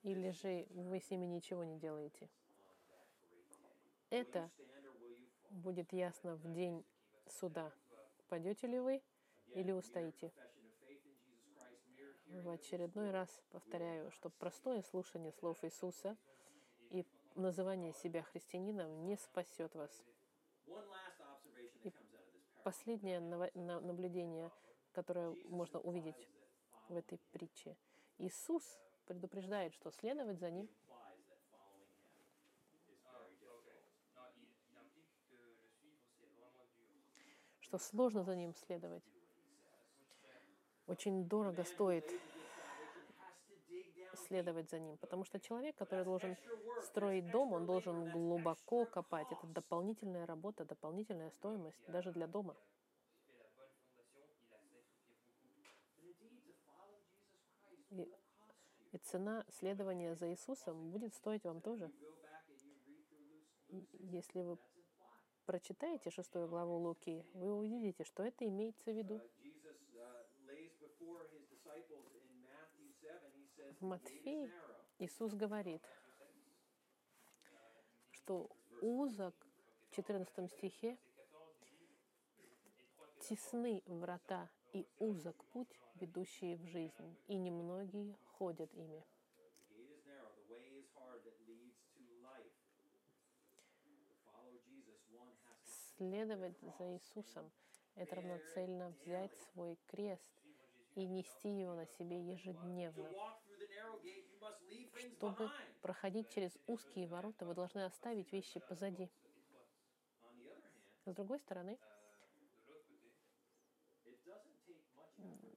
или 0.04 0.30
же 0.30 0.68
вы 0.70 1.00
с 1.00 1.10
ними 1.10 1.26
ничего 1.26 1.64
не 1.64 1.80
делаете. 1.80 2.30
Это 4.12 4.52
будет 5.50 5.92
ясно 5.92 6.36
в 6.36 6.54
день 6.54 6.86
суда. 7.26 7.74
Пойдете 8.28 8.68
ли 8.68 8.80
вы 8.80 9.02
или 9.56 9.72
устоите? 9.72 10.32
В 12.28 12.48
очередной 12.50 13.10
раз 13.10 13.42
повторяю, 13.50 14.12
что 14.12 14.30
простое 14.30 14.84
слушание 14.84 15.32
слов 15.32 15.64
Иисуса 15.64 16.16
и 16.92 17.08
называние 17.34 17.92
себя 17.92 18.22
христианином 18.22 19.08
не 19.08 19.16
спасет 19.18 19.74
вас. 19.74 20.06
Parable 20.68 20.94
Последнее 22.64 23.20
наблюдение, 23.20 24.52
которое 24.92 25.32
можно 25.46 25.80
увидеть 25.80 26.30
в 26.90 26.96
этой 26.96 27.20
притче. 27.32 27.76
Иисус 28.18 28.80
предупреждает, 29.06 29.74
что 29.74 29.92
следовать 29.92 30.40
за 30.40 30.50
Ним 30.52 30.70
что 37.70 37.78
сложно 37.78 38.24
за 38.24 38.36
ним 38.36 38.56
следовать. 38.56 39.04
Очень 40.88 41.28
дорого 41.28 41.64
стоит 41.64 42.04
следовать 44.28 44.72
за 44.72 44.80
ним, 44.80 44.98
потому 44.98 45.24
что 45.24 45.40
человек, 45.40 45.76
который 45.76 46.04
должен 46.04 46.36
строить 46.82 47.30
дом, 47.30 47.54
он 47.54 47.68
должен 47.68 48.10
глубоко 48.10 48.86
копать. 48.86 49.28
Это 49.32 49.46
дополнительная 49.46 50.26
работа, 50.26 50.66
дополнительная 50.66 51.30
стоимость 51.30 51.80
даже 51.88 52.12
для 52.12 52.26
дома. 52.26 52.56
И 58.92 58.98
цена 58.98 59.46
следования 59.50 60.16
за 60.16 60.32
Иисусом 60.32 60.92
будет 60.92 61.14
стоить 61.14 61.44
вам 61.44 61.62
тоже. 61.62 61.92
Если 64.00 64.42
вы 64.42 64.58
прочитаете 65.46 66.10
шестую 66.10 66.48
главу 66.48 66.78
Луки, 66.78 67.26
вы 67.34 67.54
увидите, 67.54 68.04
что 68.04 68.24
это 68.24 68.48
имеется 68.48 68.92
в 68.92 68.96
виду. 68.96 69.22
Jesus 69.44 69.78
lays 70.46 70.74
before 70.80 71.28
his 71.32 71.46
disciples 71.50 72.06
in 72.14 72.26
Matthew 72.42 72.92
7, 73.02 73.32
he 73.36 73.48
says, 73.56 73.76
В 73.80 73.84
"The 73.84 73.88
gate 73.88 73.88
is 73.88 73.88
Матфея 73.88 74.48
narrow, 74.48 74.76
Иисус 75.00 75.34
говорит, 75.34 75.82
что 78.12 78.50
узок, 78.82 79.36
в 79.90 79.96
14 79.96 80.52
стихе, 80.52 80.98
тесны 83.20 83.84
врата 83.86 84.50
и 84.74 84.88
узок 85.00 85.44
путь, 85.46 85.80
ведущий 85.96 86.56
в 86.56 86.66
жизнь, 86.66 87.18
и 87.28 87.38
немногие 87.38 88.16
ходят 88.40 88.74
ими. 88.74 89.04
Следовать 95.98 96.58
за 96.62 96.94
Иисусом– 96.94 97.52
это 97.96 98.16
равноценно 98.16 98.96
взять 99.02 99.36
свой 99.52 99.78
крест 99.88 100.32
и 100.96 101.06
нести 101.06 101.50
его 101.50 101.76
на 101.76 101.86
себе 101.86 102.22
ежедневно. 102.32 103.10
Чтобы 104.94 105.52
проходить 105.82 106.30
через 106.30 106.58
узкие 106.68 107.08
ворота, 107.08 107.46
вы 107.46 107.54
должны 107.54 107.84
оставить 107.84 108.32
вещи 108.32 108.62
позади. 108.62 109.10
С 111.06 111.14
другой 111.14 111.40
стороны, 111.40 111.78
effort 114.06 115.10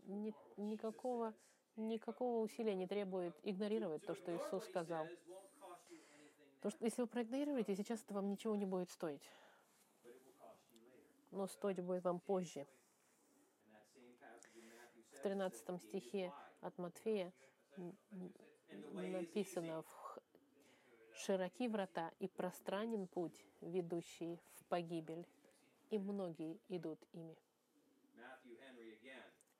ни- 0.06 0.34
никакого, 0.56 1.34
никакого 1.76 2.42
усилия 2.42 2.74
не 2.74 2.86
требует 2.86 3.34
игнорировать 3.42 4.04
то, 4.04 4.14
что 4.14 4.34
Иисус 4.34 4.64
сказал. 4.64 5.06
То, 6.60 6.70
что 6.70 6.84
если 6.84 7.02
вы 7.02 7.08
проигнорируете, 7.08 7.74
сейчас 7.74 8.02
это 8.02 8.14
вам 8.14 8.30
ничего 8.30 8.54
не 8.54 8.66
будет 8.66 8.90
стоить. 8.90 9.22
Но 11.30 11.46
стоить 11.46 11.80
будет 11.80 12.04
вам 12.04 12.20
позже. 12.20 12.60
In 12.60 13.72
that 13.72 13.84
same 13.94 14.14
passage 14.20 14.54
in 14.54 14.70
Matthew 14.70 15.02
7, 15.10 15.18
В 15.18 15.22
13 15.22 15.78
стихе 15.82 16.32
от 16.60 16.78
Матфея 16.78 17.32
написано 19.10 19.82
«В- 19.82 20.18
«Широки 21.14 21.68
врата 21.68 22.12
и 22.20 22.28
пространен 22.28 23.06
путь, 23.06 23.44
ведущий 23.60 24.40
в 24.54 24.64
погибель, 24.66 25.26
и 25.90 25.98
многие 25.98 26.58
идут 26.68 26.98
ими». 27.12 27.36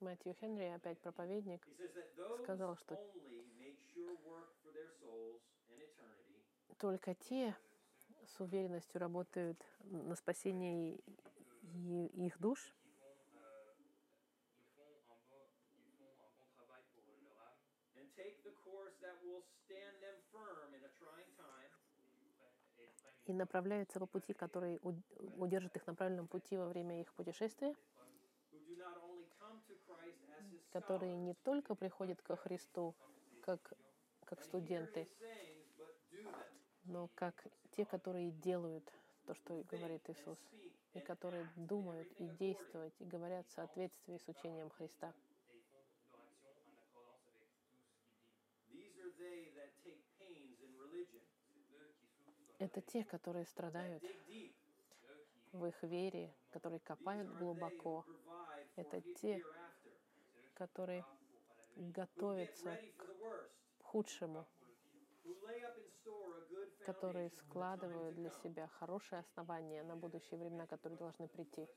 Мэтью 0.03 0.35
Хенри, 0.35 0.65
опять 0.65 0.99
проповедник, 0.99 1.65
сказал, 2.43 2.77
что 2.77 2.99
только 6.79 7.15
те 7.15 7.57
с 8.27 8.41
уверенностью 8.41 9.01
работают 9.01 9.65
на 9.85 10.17
спасение 10.17 10.99
их 12.15 12.39
душ, 12.41 12.75
и 23.27 23.33
направляются 23.33 24.01
по 24.01 24.07
пути, 24.07 24.33
который 24.33 24.79
уд- 24.83 25.01
удержит 25.39 25.77
их 25.77 25.87
на 25.87 25.95
правильном 25.95 26.27
пути 26.27 26.57
во 26.57 26.67
время 26.67 27.01
их 27.01 27.13
путешествия, 27.15 27.75
которые 30.73 31.17
не 31.17 31.35
только 31.35 31.75
приходят 31.75 32.21
ко 32.23 32.37
Христу 32.37 32.95
как, 33.43 33.73
как 34.25 34.43
студенты, 34.43 35.07
но 36.85 37.09
как 37.15 37.47
те, 37.73 37.85
которые 37.85 38.31
делают 38.33 38.85
то, 39.27 39.35
что 39.35 39.63
говорит 39.71 40.09
Иисус. 40.11 40.39
и 40.95 41.01
которые 41.01 41.49
думают 41.57 42.09
и 42.19 42.29
действуют 42.29 42.95
и 43.01 43.05
говорят 43.05 43.47
в 43.49 43.53
соответствии 43.53 44.19
с 44.19 44.29
учением 44.29 44.71
Христа. 44.71 45.13
Это 52.59 52.81
те, 52.83 53.05
которые 53.05 53.47
страдают 53.47 54.03
в 55.53 55.65
их 55.67 55.83
вере, 55.83 56.35
которые 56.51 56.81
копают 56.81 57.29
глубоко, 57.39 58.05
Это 58.77 59.01
те, 59.21 59.43
the 63.07 63.19
worst, 63.21 63.51
к 63.79 63.85
худшему, 63.85 64.47
которые 66.85 67.31
складывают 67.31 68.15
для 68.17 68.31
себя 68.31 68.67
хорошее 68.69 69.21
основание 69.21 69.83
на 69.83 69.97
будущие 69.97 70.39
времена, 70.39 70.67
которые 70.67 70.99
должны 70.99 71.29
прийти, 71.29 71.69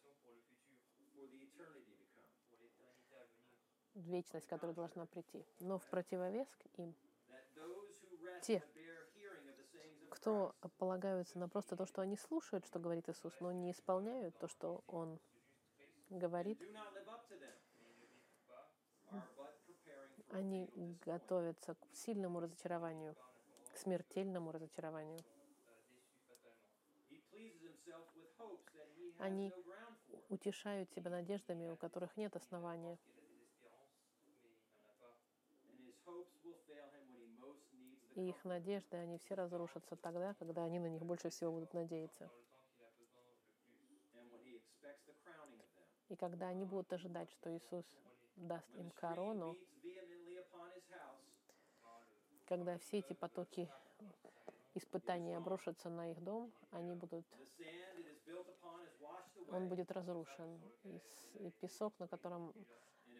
вечность, 3.95 4.47
которая 4.47 4.75
должна 4.75 5.05
прийти. 5.05 5.45
Но 5.59 5.77
в 5.77 5.87
противовес 5.87 6.47
к 6.57 6.79
им, 6.79 6.95
Те, 8.41 8.63
кто 10.09 10.55
полагаются 10.77 11.39
на 11.39 11.49
просто 11.49 11.75
то, 11.75 11.85
что 11.85 12.01
они 12.01 12.17
слушают, 12.17 12.65
что 12.65 12.79
говорит 12.79 13.09
Иисус, 13.09 13.39
но 13.39 13.51
не 13.51 13.71
исполняют 13.71 14.37
то, 14.37 14.47
что 14.47 14.83
Он 14.87 15.19
говорит, 16.09 16.59
они 20.35 20.69
готовятся 21.05 21.75
к 21.75 21.87
сильному 21.93 22.41
разочарованию, 22.41 23.15
к 23.73 23.77
смертельному 23.77 24.51
разочарованию. 24.51 25.23
Они 29.17 29.53
утешают 30.29 30.91
себя 30.91 31.09
надеждами, 31.09 31.69
у 31.69 31.77
которых 31.77 32.17
нет 32.17 32.35
основания, 32.35 32.97
и 38.15 38.29
их 38.29 38.43
надежды, 38.43 38.97
они 38.97 39.17
все 39.17 39.35
разрушатся 39.35 39.95
тогда, 39.95 40.33
когда 40.35 40.63
они 40.63 40.79
на 40.79 40.87
них 40.87 41.03
больше 41.03 41.29
всего 41.29 41.51
будут 41.53 41.73
надеяться. 41.73 42.29
И 46.09 46.15
когда 46.15 46.49
они 46.49 46.65
будут 46.65 46.91
ожидать, 46.93 47.29
что 47.31 47.55
Иисус 47.55 47.85
даст 48.35 48.67
им 48.75 48.91
корону, 48.91 49.57
когда 52.45 52.77
все 52.77 52.99
эти 52.99 53.13
потоки 53.13 53.69
испытаний 54.73 55.35
обрушатся 55.35 55.89
на 55.89 56.11
их 56.11 56.23
дом, 56.23 56.51
они 56.71 56.93
будут, 56.93 57.25
он 59.51 59.67
будет 59.67 59.91
разрушен. 59.91 60.61
И, 60.83 61.51
песок, 61.59 61.93
на 61.99 62.07
котором 62.07 62.53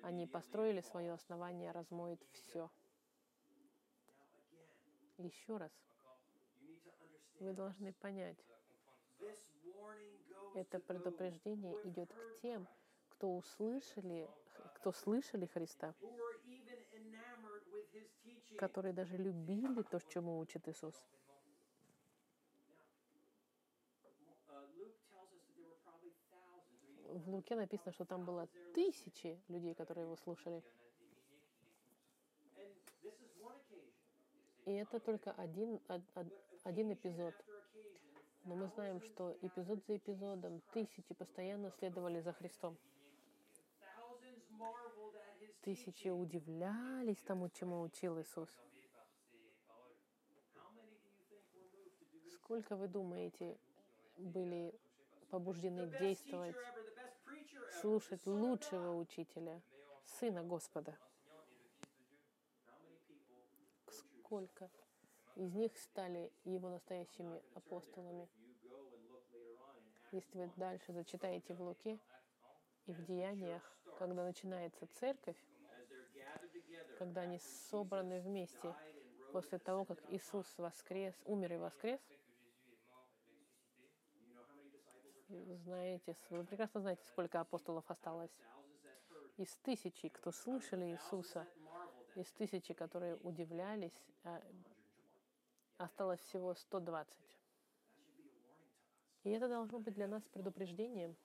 они 0.03 0.27
построили 0.27 0.81
свое 0.81 1.13
основание, 1.13 1.71
размоет 1.71 2.21
все. 2.31 2.69
Еще 5.17 5.57
раз, 5.57 5.71
вы 7.39 7.53
должны 7.53 7.93
понять, 7.93 8.37
это 10.55 10.79
предупреждение 10.79 11.73
идет 11.85 12.13
к 12.13 12.41
тем, 12.41 12.67
кто 13.09 13.35
услышали, 13.37 14.29
кто 14.75 14.91
слышали 14.91 15.45
Христа, 15.45 15.93
которые 18.57 18.93
даже 18.93 19.17
любили 19.17 19.83
то, 19.83 19.99
чему 20.07 20.39
учит 20.39 20.67
Иисус. 20.67 20.95
В 27.07 27.29
Луке 27.29 27.55
написано, 27.55 27.91
что 27.93 28.05
там 28.05 28.25
было 28.25 28.47
тысячи 28.73 29.39
людей, 29.47 29.73
которые 29.73 30.03
его 30.05 30.15
слушали. 30.17 30.63
И 34.65 34.71
это 34.73 34.99
только 34.99 35.31
один, 35.31 35.79
один 36.63 36.93
эпизод. 36.93 37.33
Но 38.43 38.55
мы 38.55 38.67
знаем, 38.67 39.01
что 39.01 39.37
эпизод 39.41 39.83
за 39.87 39.97
эпизодом 39.97 40.61
тысячи 40.73 41.13
постоянно 41.13 41.71
следовали 41.71 42.19
за 42.19 42.33
Христом. 42.33 42.77
Тысячи 45.65 46.09
удивлялись 46.09 47.19
тому, 47.23 47.49
чему 47.49 47.81
учил 47.81 48.21
Иисус. 48.21 48.49
Сколько, 52.35 52.75
вы 52.75 52.87
думаете, 52.87 53.57
были 54.15 54.79
побуждены 55.31 55.87
действовать, 55.99 56.55
слушать 57.81 58.23
лучшего 58.27 58.95
учителя, 58.95 59.59
Сына 60.05 60.43
Господа? 60.43 60.95
Сколько 63.89 64.69
из 65.35 65.51
них 65.55 65.75
стали 65.79 66.31
его 66.43 66.69
настоящими 66.69 67.41
апостолами? 67.55 68.29
Если 70.11 70.37
вы 70.37 70.51
дальше 70.57 70.93
зачитаете 70.93 71.55
в 71.55 71.61
Луке 71.63 71.97
и 72.85 72.93
в 72.93 73.03
Деяниях, 73.07 73.63
когда 73.97 74.23
начинается 74.23 74.85
церковь, 74.99 75.37
когда 76.97 77.21
они 77.21 77.39
собраны 77.69 78.21
вместе, 78.21 78.75
после 79.31 79.59
того, 79.59 79.85
как 79.85 79.99
Иисус 80.09 80.47
воскрес, 80.57 81.13
умер 81.25 81.53
и 81.53 81.57
воскрес, 81.57 81.99
знаете, 85.27 86.15
вы 86.29 86.45
прекрасно 86.45 86.81
знаете, 86.81 87.03
сколько 87.05 87.39
апостолов 87.39 87.89
осталось. 87.89 88.31
Из 89.37 89.53
тысячи, 89.57 90.09
кто 90.09 90.31
слышали 90.31 90.85
Иисуса, 90.85 91.45
из 92.15 92.31
тысячи, 92.33 92.73
которые 92.73 93.17
удивлялись, 93.17 93.99
а, 94.23 94.39
120. 94.39 94.75
осталось 95.77 96.19
всего 96.21 96.55
120. 96.55 97.13
That 97.13 98.05
should 98.05 98.15
be 98.15 98.23
a 98.23 98.39
warning 98.39 98.69
to 98.69 98.69
us. 98.69 99.23
И 99.23 99.29
это 99.31 99.49
должно 99.49 99.79
быть 99.79 99.93
для 99.93 100.07
нас 100.07 100.23
предупреждением. 100.29 101.17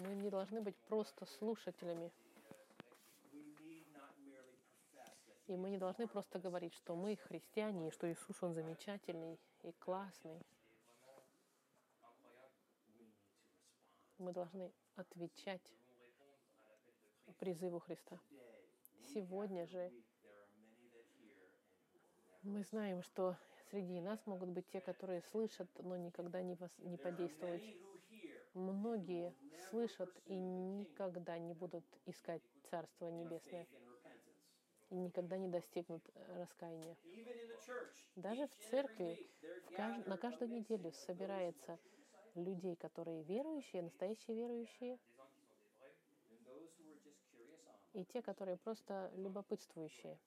Мы 0.00 0.14
не 0.14 0.30
должны 0.30 0.60
быть 0.60 0.76
просто 0.88 1.26
слушателями. 1.26 2.12
И 5.48 5.56
мы 5.56 5.70
не 5.70 5.78
должны 5.78 6.06
просто 6.06 6.38
говорить, 6.38 6.74
что 6.74 6.94
мы 6.94 7.16
христиане, 7.16 7.88
и 7.88 7.90
что 7.90 8.10
Иисус, 8.10 8.42
Он 8.42 8.52
замечательный 8.52 9.40
и 9.62 9.72
классный. 9.72 10.40
Мы 14.18 14.32
должны 14.32 14.70
отвечать 14.94 15.62
призыву 17.38 17.80
Христа. 17.80 18.20
Сегодня 19.14 19.66
же 19.66 19.90
мы 22.42 22.62
знаем, 22.64 23.02
что 23.02 23.36
среди 23.70 24.00
нас 24.00 24.24
могут 24.26 24.50
быть 24.50 24.68
те, 24.68 24.80
которые 24.80 25.22
слышат, 25.22 25.68
но 25.78 25.96
никогда 25.96 26.42
не, 26.42 26.56
не 26.78 26.96
There 26.96 27.87
Многие 28.54 29.34
слышат 29.70 30.10
и 30.26 30.34
никогда 30.34 31.38
не 31.38 31.54
будут 31.54 31.84
искать 32.06 32.42
Царство 32.70 33.08
Небесное 33.08 33.66
и 34.90 34.94
никогда 34.94 35.36
не 35.36 35.48
достигнут 35.48 36.02
э, 36.14 36.40
раскаяния. 36.40 36.96
Даже 38.16 38.46
в 38.48 38.70
церкви 38.70 39.18
в 39.66 39.76
каж- 39.76 40.06
на 40.06 40.16
каждую 40.16 40.50
неделю 40.50 40.92
собирается 40.92 41.78
людей, 42.34 42.76
которые 42.76 43.22
верующие, 43.24 43.82
настоящие 43.82 44.36
верующие, 44.36 44.98
и 47.94 48.04
те, 48.04 48.22
которые 48.22 48.56
просто 48.56 49.10
любопытствующие. 49.16 50.18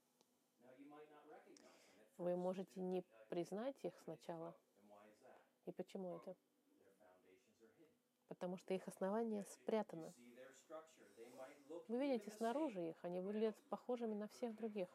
Вы 2.17 2.35
можете 2.35 2.79
не 2.79 3.03
признать 3.29 3.75
их 3.83 3.93
сначала. 4.03 4.53
И 5.65 5.71
почему 5.71 6.15
это? 6.17 6.35
Потому 8.41 8.57
что 8.57 8.73
их 8.73 8.87
основание 8.87 9.45
спрятано. 9.45 10.11
Вы 11.87 11.99
видите 11.99 12.31
снаружи 12.31 12.89
их, 12.89 12.95
они 13.03 13.21
выглядят 13.21 13.55
похожими 13.69 14.15
на 14.15 14.27
всех 14.29 14.55
других. 14.55 14.87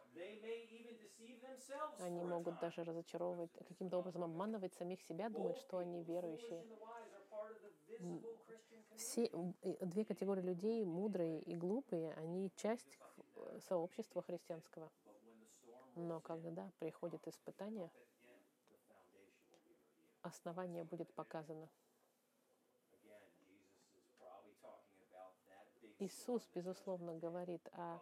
Они 2.00 2.24
могут 2.24 2.58
даже 2.58 2.82
разочаровывать, 2.82 3.52
каким-то 3.52 3.98
образом 3.98 4.24
обманывать 4.24 4.74
самих 4.74 5.00
себя, 5.02 5.28
думать, 5.28 5.56
что 5.58 5.78
они 5.78 6.02
верующие. 6.02 6.64
Все 8.96 9.30
две 9.62 10.04
категории 10.04 10.42
людей, 10.42 10.84
мудрые 10.84 11.40
и 11.42 11.54
глупые, 11.54 12.14
они 12.14 12.50
часть 12.56 12.98
сообщества 13.68 14.22
христианского. 14.22 14.90
Но 15.94 16.18
когда 16.18 16.68
приходит 16.80 17.28
испытание, 17.28 17.92
основание 20.22 20.82
будет 20.82 21.14
показано. 21.14 21.68
Иисус, 25.98 26.46
безусловно, 26.54 27.14
говорит 27.14 27.66
о 27.72 28.00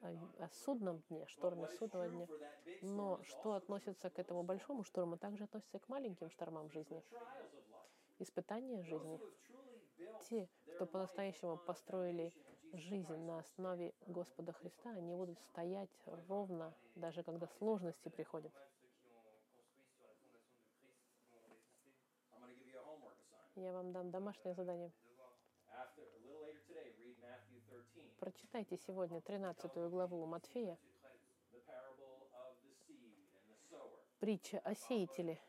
о, 0.00 0.44
о 0.44 0.48
судном 0.48 1.00
дне, 1.08 1.26
шторме 1.26 1.68
судного 1.78 2.08
дня. 2.08 2.28
Но 2.82 3.20
что 3.24 3.54
относится 3.54 4.10
к 4.10 4.18
этому 4.18 4.42
большому 4.42 4.84
шторму, 4.84 5.16
также 5.16 5.44
относится 5.44 5.78
к 5.78 5.88
маленьким 5.88 6.30
штормам 6.30 6.70
жизни. 6.70 7.02
Испытания 8.18 8.82
жизни. 8.82 9.20
Те, 10.28 10.48
кто 10.74 10.86
по-настоящему 10.86 11.56
построили 11.56 12.32
жизнь 12.72 13.16
на 13.16 13.38
основе 13.38 13.94
Господа 14.06 14.52
Христа, 14.52 14.90
они 14.90 15.14
будут 15.14 15.40
стоять 15.40 15.90
ровно, 16.28 16.74
даже 16.94 17.22
когда 17.22 17.46
сложности 17.58 18.08
приходят. 18.08 18.52
Quand 22.30 22.40
même, 24.10 24.32
ceux 24.32 24.54
qui 24.54 24.60
ont 24.60 25.07
Прочитайте 28.18 28.76
сегодня 28.76 29.20
13 29.20 29.72
главу 29.90 30.26
Матфея, 30.26 30.76
Verset 31.02 31.20
13. 31.52 31.52
the 31.52 31.60
parable 31.64 32.26
of 32.32 32.56
the 32.64 32.74
seed 32.84 33.14
and 33.36 33.46
the 33.48 33.56
sower. 33.70 33.98
притча 34.18 34.58
о 34.64 34.74
сеятеле. 34.74 35.40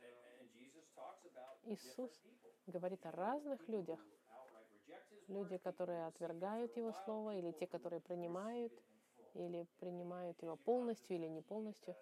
Euh, 0.00 1.72
Иисус 1.72 2.10
говорит 2.66 3.04
о 3.04 3.10
разных 3.10 3.68
людях. 3.68 3.98
Люди, 5.26 5.58
которые 5.58 6.06
отвергают 6.06 6.76
Его 6.76 6.92
Слово, 7.04 7.34
или 7.34 7.50
те, 7.50 7.66
которые 7.66 8.00
принимают, 8.00 8.72
или 9.34 9.66
принимают 9.80 10.40
Его 10.40 10.54
полностью 10.56 11.16
или 11.16 11.26
не 11.26 11.42
полностью. 11.42 11.96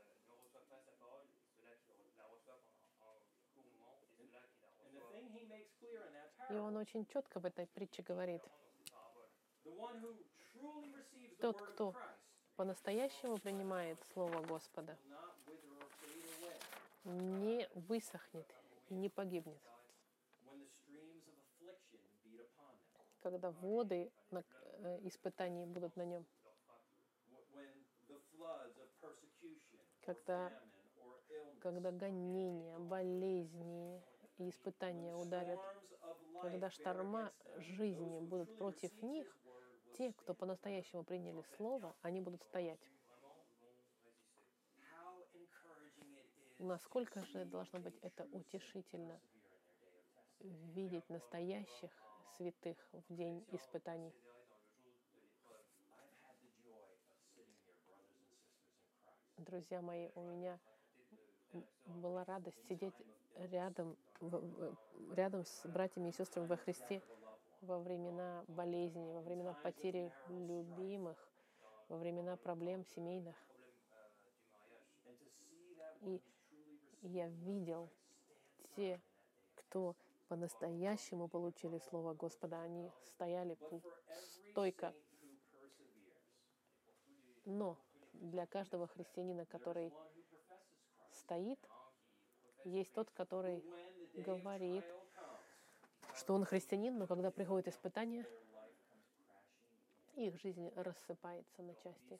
И 6.50 6.54
Он 6.54 6.76
очень 6.76 7.06
четко 7.06 7.40
в 7.40 7.44
этой 7.46 7.66
притче 7.66 8.02
говорит, 8.02 8.42
Тот, 11.40 11.60
кто 11.60 11.94
по-настоящему 12.56 13.38
принимает 13.38 13.98
Слово 14.12 14.40
Господа, 14.46 14.96
не 17.04 17.68
высохнет 17.74 18.46
и 18.88 18.94
не 18.94 19.08
погибнет. 19.08 19.60
Когда 23.20 23.50
воды 23.50 24.10
на- 24.30 24.44
э, 24.62 25.00
испытаний 25.02 25.66
будут 25.66 25.96
на 25.96 26.04
нем, 26.04 26.24
Когда- 30.02 30.50
когда 31.60 31.90
гонения, 31.90 32.78
болезни 32.78 34.00
и 34.38 34.50
испытания 34.50 35.14
ударят, 35.14 35.60
когда 36.42 36.70
шторма 36.70 37.32
жизни 37.58 38.20
будут 38.20 38.56
против 38.56 38.90
них, 39.02 39.26
те, 39.96 40.12
кто 40.12 40.34
по-настоящему 40.34 41.04
приняли 41.04 41.42
Слово, 41.56 41.94
они 42.02 42.20
будут 42.20 42.42
стоять. 42.42 42.80
Насколько 46.58 47.24
же 47.24 47.44
должно 47.44 47.80
быть 47.80 47.98
это 48.02 48.24
утешительно 48.32 49.20
видеть 50.40 51.08
настоящих 51.08 51.90
святых 52.36 52.76
в 52.92 53.14
день 53.14 53.44
испытаний. 53.52 54.12
Друзья 59.38 59.80
мои, 59.80 60.10
у 60.14 60.22
меня 60.22 60.58
была 61.84 62.24
радость 62.24 62.66
сидеть 62.68 62.94
рядом, 63.50 63.96
рядом 65.12 65.44
с 65.44 65.66
братьями 65.66 66.08
и 66.08 66.12
сестрами 66.12 66.46
во 66.46 66.56
Христе 66.56 67.02
во 67.62 67.78
времена 67.78 68.44
болезни, 68.48 69.12
во 69.12 69.20
времена 69.20 69.54
потери 69.62 70.12
любимых, 70.28 71.16
во 71.88 71.96
времена 71.96 72.36
проблем 72.36 72.84
семейных. 72.84 73.36
И 76.02 76.20
я 77.02 77.28
видел 77.28 77.88
те, 78.76 79.00
кто 79.54 79.96
по-настоящему 80.28 81.28
получили 81.28 81.78
Слово 81.78 82.14
Господа, 82.14 82.60
они 82.60 82.90
стояли 83.04 83.56
стойко. 84.50 84.92
Но 87.44 87.76
для 88.12 88.46
каждого 88.46 88.86
христианина, 88.88 89.46
который 89.46 89.92
стоит, 91.10 91.58
есть 92.64 92.92
тот, 92.92 93.10
который 93.10 93.62
говорит, 94.14 94.84
что 96.14 96.34
он 96.34 96.44
христианин, 96.44 96.98
но 96.98 97.06
когда 97.06 97.30
приходит 97.30 97.68
испытание, 97.68 98.26
их 100.14 100.40
жизнь 100.40 100.70
рассыпается 100.76 101.62
на 101.62 101.74
части. 101.74 102.18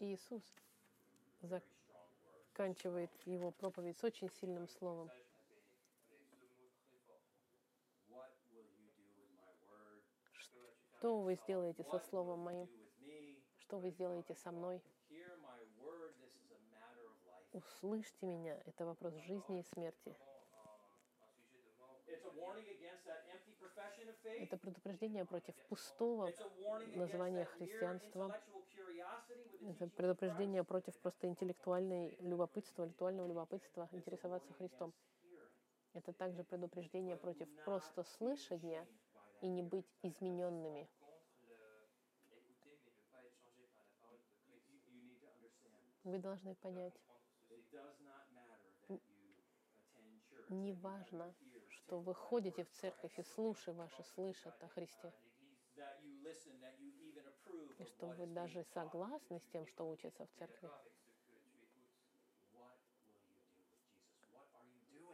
Иисус 0.00 0.42
заканчивает 1.40 3.10
его 3.24 3.52
проповедь 3.52 3.98
с 3.98 4.04
очень 4.04 4.30
сильным 4.30 4.68
словом. 4.68 5.10
Что 10.98 11.20
вы 11.20 11.34
сделаете 11.36 11.84
со 11.84 11.98
Словом 11.98 12.40
моим? 12.40 12.83
Что 13.66 13.78
вы 13.78 13.90
сделаете 13.90 14.34
со 14.34 14.52
мной? 14.52 14.82
Услышьте 17.52 18.26
меня. 18.26 18.60
Это 18.66 18.84
вопрос 18.84 19.14
жизни 19.14 19.60
и 19.60 19.62
смерти. 19.62 20.14
Это 24.40 24.58
предупреждение 24.58 25.24
против 25.24 25.54
пустого 25.68 26.30
названия 26.94 27.48
the 27.58 28.34
Это 29.70 29.86
предупреждение 29.88 30.62
против 30.62 30.94
просто 30.98 31.26
интеллектуальной 31.26 32.18
любопытства, 32.20 32.82
интеллектуального 32.82 33.26
любопытства, 33.28 33.88
интересоваться 33.92 34.52
Христом. 34.54 34.92
Это 35.94 36.12
также 36.12 36.44
предупреждение 36.44 37.16
против 37.16 37.48
просто 37.64 38.02
слышания 38.02 38.86
и 39.40 39.48
не 39.48 39.62
быть 39.62 39.86
измененными. 40.02 40.88
Вы 46.04 46.18
должны 46.18 46.54
понять, 46.56 46.94
не 50.50 50.72
важно, 50.74 51.34
что 51.68 51.98
вы 51.98 52.14
ходите 52.14 52.64
в 52.64 52.70
церковь 52.72 53.18
и 53.18 53.22
слушай 53.22 53.72
ваши 53.72 54.02
слышат 54.14 54.54
о 54.62 54.68
Христе, 54.68 55.12
и 57.78 57.84
что 57.84 58.06
вы 58.06 58.26
даже 58.26 58.62
согласны 58.74 59.40
с 59.40 59.44
тем, 59.46 59.66
что 59.66 59.88
учится 59.88 60.26
в 60.26 60.30
церкви. 60.38 60.70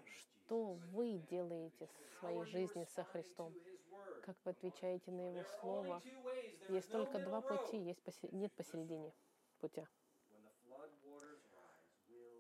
Что 0.06 0.74
вы 0.92 1.18
делаете 1.30 1.86
в 1.86 2.18
своей 2.18 2.44
жизни 2.46 2.84
со 2.84 3.04
Христом? 3.04 3.54
Как 4.24 4.36
вы 4.44 4.50
отвечаете 4.50 5.12
на 5.12 5.20
Его 5.28 5.44
Слово? 5.60 6.02
Есть 6.68 6.90
только 6.90 7.20
два 7.20 7.40
пути, 7.40 7.78
есть 7.78 8.02
посе- 8.02 8.34
нет 8.34 8.52
посередине 8.54 9.12
путя. 9.60 9.88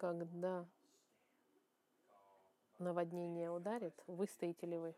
Когда 0.00 0.66
наводнение 2.78 3.50
ударит, 3.50 3.92
выстоите 4.06 4.64
ли 4.64 4.78
вы? 4.78 4.94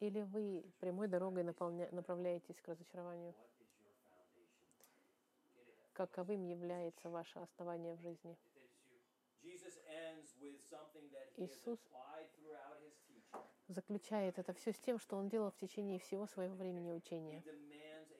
Или 0.00 0.22
вы 0.22 0.64
прямой 0.80 1.06
дорогой 1.06 1.44
наполня- 1.44 1.88
направляетесь 1.94 2.60
к 2.60 2.66
разочарованию? 2.66 3.32
Каковым 5.92 6.42
является 6.42 7.08
ваше 7.10 7.38
основание 7.38 7.94
в 7.94 8.00
жизни? 8.00 8.36
Иисус. 11.36 11.78
Заключает 13.68 14.36
это 14.36 14.52
все 14.54 14.72
с 14.72 14.80
тем, 14.80 14.98
что 14.98 15.16
Он 15.16 15.28
делал 15.28 15.52
в 15.52 15.56
течение 15.58 16.00
всего 16.00 16.26
своего 16.26 16.56
времени 16.56 16.90
учения. 16.90 17.44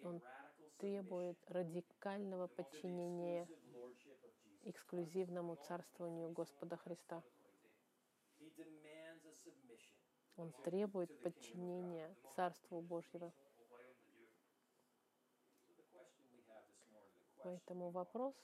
Он 0.05 0.23
Требует 0.81 1.37
радикального 1.51 2.47
подчинения 2.47 3.47
эксклюзивному 4.65 5.57
царствованию 5.57 6.31
Господа 6.31 6.77
Христа. 6.77 7.23
Он 10.37 10.53
требует 10.65 11.23
подчинения 11.23 12.15
Царству 12.35 12.81
question, 12.81 13.33
Поэтому 17.43 17.91
вопрос, 17.91 18.35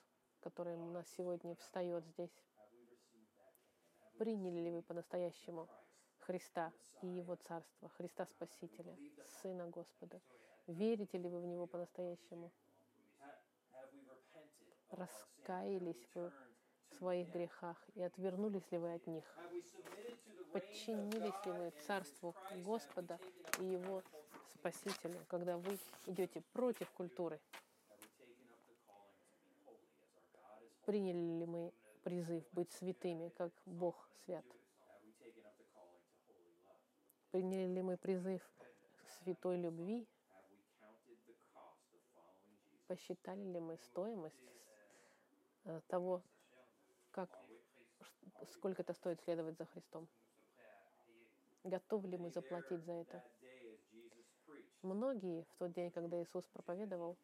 который 0.41 0.75
у 0.77 0.91
нас 0.91 1.07
сегодня 1.17 1.55
встает 1.57 2.05
здесь, 2.07 2.43
приняли 4.19 4.61
ли 4.61 4.71
вы 4.71 4.83
по-настоящему? 4.83 5.69
Христа 6.21 6.73
и 7.03 7.07
Его 7.07 7.37
Царство, 7.37 7.89
Христа 7.91 8.27
Спасителя, 8.27 8.97
Сына 9.43 9.69
Господа? 9.69 10.21
Верите 10.67 11.19
ли 11.19 11.29
вы 11.29 11.41
в 11.41 11.47
Него 11.47 11.67
по-настоящему? 11.67 12.51
Раскаялись 14.91 16.09
вы 16.15 16.33
в 16.91 16.95
своих 16.95 17.29
грехах 17.31 17.77
и 17.95 18.03
отвернулись 18.03 18.71
ли 18.71 18.79
вы 18.79 18.95
от 18.95 19.07
них? 19.07 19.25
Подчинились 20.53 21.45
ли 21.45 21.53
вы 21.53 21.73
Царству? 21.87 22.35
Господа 22.65 23.19
и 23.59 23.65
Его 23.65 24.03
Спасителю, 24.55 25.25
когда 25.29 25.59
вы 25.59 25.79
идете 26.07 26.41
против 26.53 26.91
культуры? 26.93 27.41
Приняли 30.85 31.39
ли 31.41 31.47
мы 31.47 31.73
призыв 32.05 32.45
быть 32.53 32.73
святыми, 32.73 33.29
как 33.31 33.53
Бог 33.65 34.09
свят? 34.25 34.45
Приняли 37.33 37.75
ли 37.75 37.83
мы 37.83 37.97
призыв 37.97 38.41
к 39.05 39.11
святой 39.11 39.59
любви? 39.59 40.07
Посчитали 42.87 43.43
ли 43.43 43.59
мы 43.59 43.77
стоимость 43.79 44.47
того, 45.89 46.23
как, 47.11 47.31
сколько 48.53 48.83
это 48.83 48.93
стоит 48.93 49.21
следовать 49.23 49.57
за 49.57 49.67
Христом? 49.67 50.09
Готовы 51.65 52.09
ли 52.09 52.19
мы 52.19 52.31
заплатить 52.31 52.85
за 52.85 52.93
это? 52.93 53.25
Многие 54.83 55.43
в 55.43 55.55
тот 55.59 55.73
день, 55.73 55.91
когда 55.91 56.23
Иисус 56.23 56.45
проповедовал, 56.53 57.17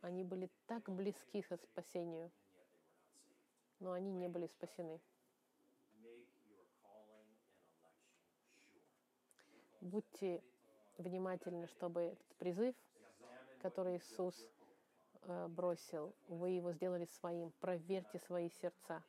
они 0.00 0.24
были 0.24 0.50
так 0.66 0.88
близки 0.88 1.42
к 1.42 1.56
спасению, 1.62 2.30
но 3.80 3.92
они 3.92 4.12
не 4.12 4.28
были 4.28 4.46
спасены. 4.46 5.00
Будьте 9.80 10.42
внимательны, 10.96 11.66
чтобы 11.66 12.00
этот 12.00 12.36
призыв, 12.36 12.74
который 13.60 13.98
Иисус 13.98 14.34
э, 14.38 14.63
бросил, 15.48 16.14
вы 16.28 16.50
его 16.50 16.72
сделали 16.72 17.06
своим. 17.06 17.52
Проверьте 17.60 18.18
свои 18.18 18.50
сердца 18.50 19.02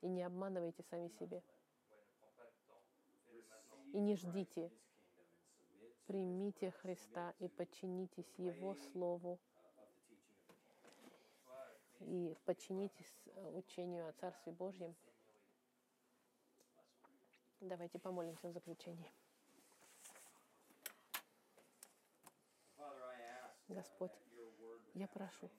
и 0.00 0.08
не 0.08 0.22
обманывайте 0.22 0.82
сами 0.90 1.08
себе. 1.08 1.42
И 3.92 4.00
не 4.00 4.16
ждите. 4.16 4.70
Примите 6.06 6.70
Христа 6.72 7.34
и 7.38 7.48
подчинитесь 7.48 8.34
Его 8.36 8.74
Слову 8.74 9.38
и 12.00 12.36
подчинитесь 12.44 13.12
э, 13.26 13.50
учению 13.50 14.08
о 14.08 14.12
Царстве 14.12 14.52
Божьем. 14.52 14.94
Давайте 17.60 17.98
помолимся 17.98 18.48
в 18.48 18.52
заключении. 18.52 19.12
Господь, 23.68 24.10
я 24.94 25.06
прошу, 25.08 25.50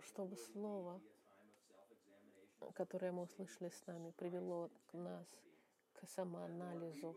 чтобы 0.00 0.36
Слово, 0.36 1.00
которое 2.74 3.12
мы 3.12 3.22
услышали 3.22 3.68
с 3.68 3.86
нами, 3.86 4.10
привело 4.12 4.70
к 4.86 4.94
нас 4.94 5.26
к 5.94 6.06
самоанализу, 6.06 7.16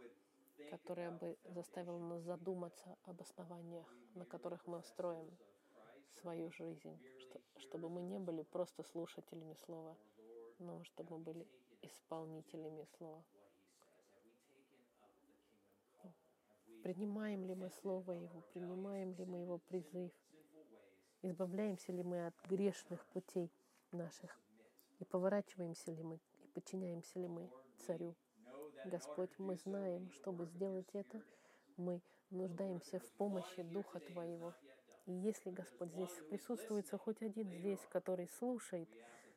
которое 0.70 1.12
бы 1.12 1.38
заставило 1.46 2.00
нас 2.00 2.22
задуматься 2.24 2.98
об 3.04 3.22
основаниях, 3.22 3.88
на 4.16 4.26
которых 4.26 4.66
мы 4.68 4.82
строим 4.84 5.30
свою 6.22 6.52
жизнь, 6.52 6.98
что- 7.20 7.42
чтобы 7.58 7.90
мы 7.90 8.02
не 8.02 8.20
были 8.20 8.44
просто 8.44 8.84
слушателями 8.84 9.54
Слова, 9.66 9.96
но 10.60 10.84
чтобы 10.84 11.18
мы 11.18 11.24
были 11.24 11.48
исполнителями 11.82 12.86
Слова. 12.98 13.24
Принимаем 16.84 17.44
ли 17.46 17.54
мы 17.54 17.70
Слово 17.70 18.14
Его, 18.14 18.42
принимаем 18.54 19.14
ли 19.14 19.26
мы 19.26 19.40
Его 19.40 19.58
призыв, 19.58 20.12
избавляемся 21.28 21.92
ли 21.92 22.04
мы 22.04 22.28
от 22.28 22.36
грешных 22.50 23.06
путей 23.08 23.52
наших, 23.92 24.40
и 25.00 25.06
поворачиваемся 25.06 25.92
ли 25.92 26.04
мы, 26.04 26.16
и 26.16 26.48
подчиняемся 26.54 27.20
ли 27.20 27.28
мы 27.28 27.50
Царю. 27.86 28.16
Господь, 28.86 29.32
мы 29.38 29.56
знаем, 29.58 30.12
чтобы 30.12 30.46
сделать 30.46 30.90
это, 30.94 31.22
мы 31.78 32.02
нуждаемся 32.30 33.00
в 33.00 33.10
помощи 33.14 33.62
Духа 33.64 34.00
Твоего. 34.00 34.54
И 35.06 35.12
если, 35.12 35.52
Господь, 35.52 35.90
здесь 35.92 36.12
присутствуется 36.30 36.98
хоть 36.98 37.22
один 37.22 37.50
здесь, 37.52 37.80
который 37.90 38.28
слушает, 38.28 38.90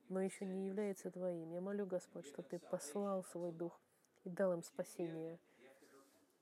но 0.09 0.21
еще 0.21 0.45
не 0.45 0.67
является 0.67 1.11
Твоим, 1.11 1.53
я 1.53 1.61
молю, 1.61 1.87
Господь, 1.87 2.27
чтобы 2.27 2.49
Ты 2.49 2.59
послал 2.59 3.25
свой 3.25 3.53
Дух 3.53 3.79
и 4.25 4.31
дал 4.31 4.53
им 4.53 4.63
спасение, 4.63 5.39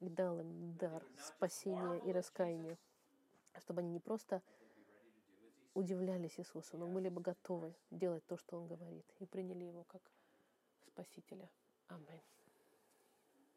и 0.00 0.08
дал 0.08 0.40
им 0.40 0.76
дар 0.76 1.04
спасения 1.18 1.98
и 1.98 2.12
раскаяния, 2.12 2.78
чтобы 3.58 3.80
они 3.80 3.90
не 3.90 4.00
просто 4.00 4.42
удивлялись 5.78 6.38
Иисусу, 6.38 6.76
но 6.76 6.86
были 6.88 7.08
бы 7.08 7.20
готовы 7.20 7.74
делать 7.90 8.26
то, 8.26 8.36
что 8.36 8.56
Он 8.56 8.66
говорит, 8.66 9.06
и 9.20 9.26
приняли 9.26 9.64
Его 9.64 9.84
как 9.84 10.02
Спасителя. 10.86 11.48
Аминь. 11.86 12.22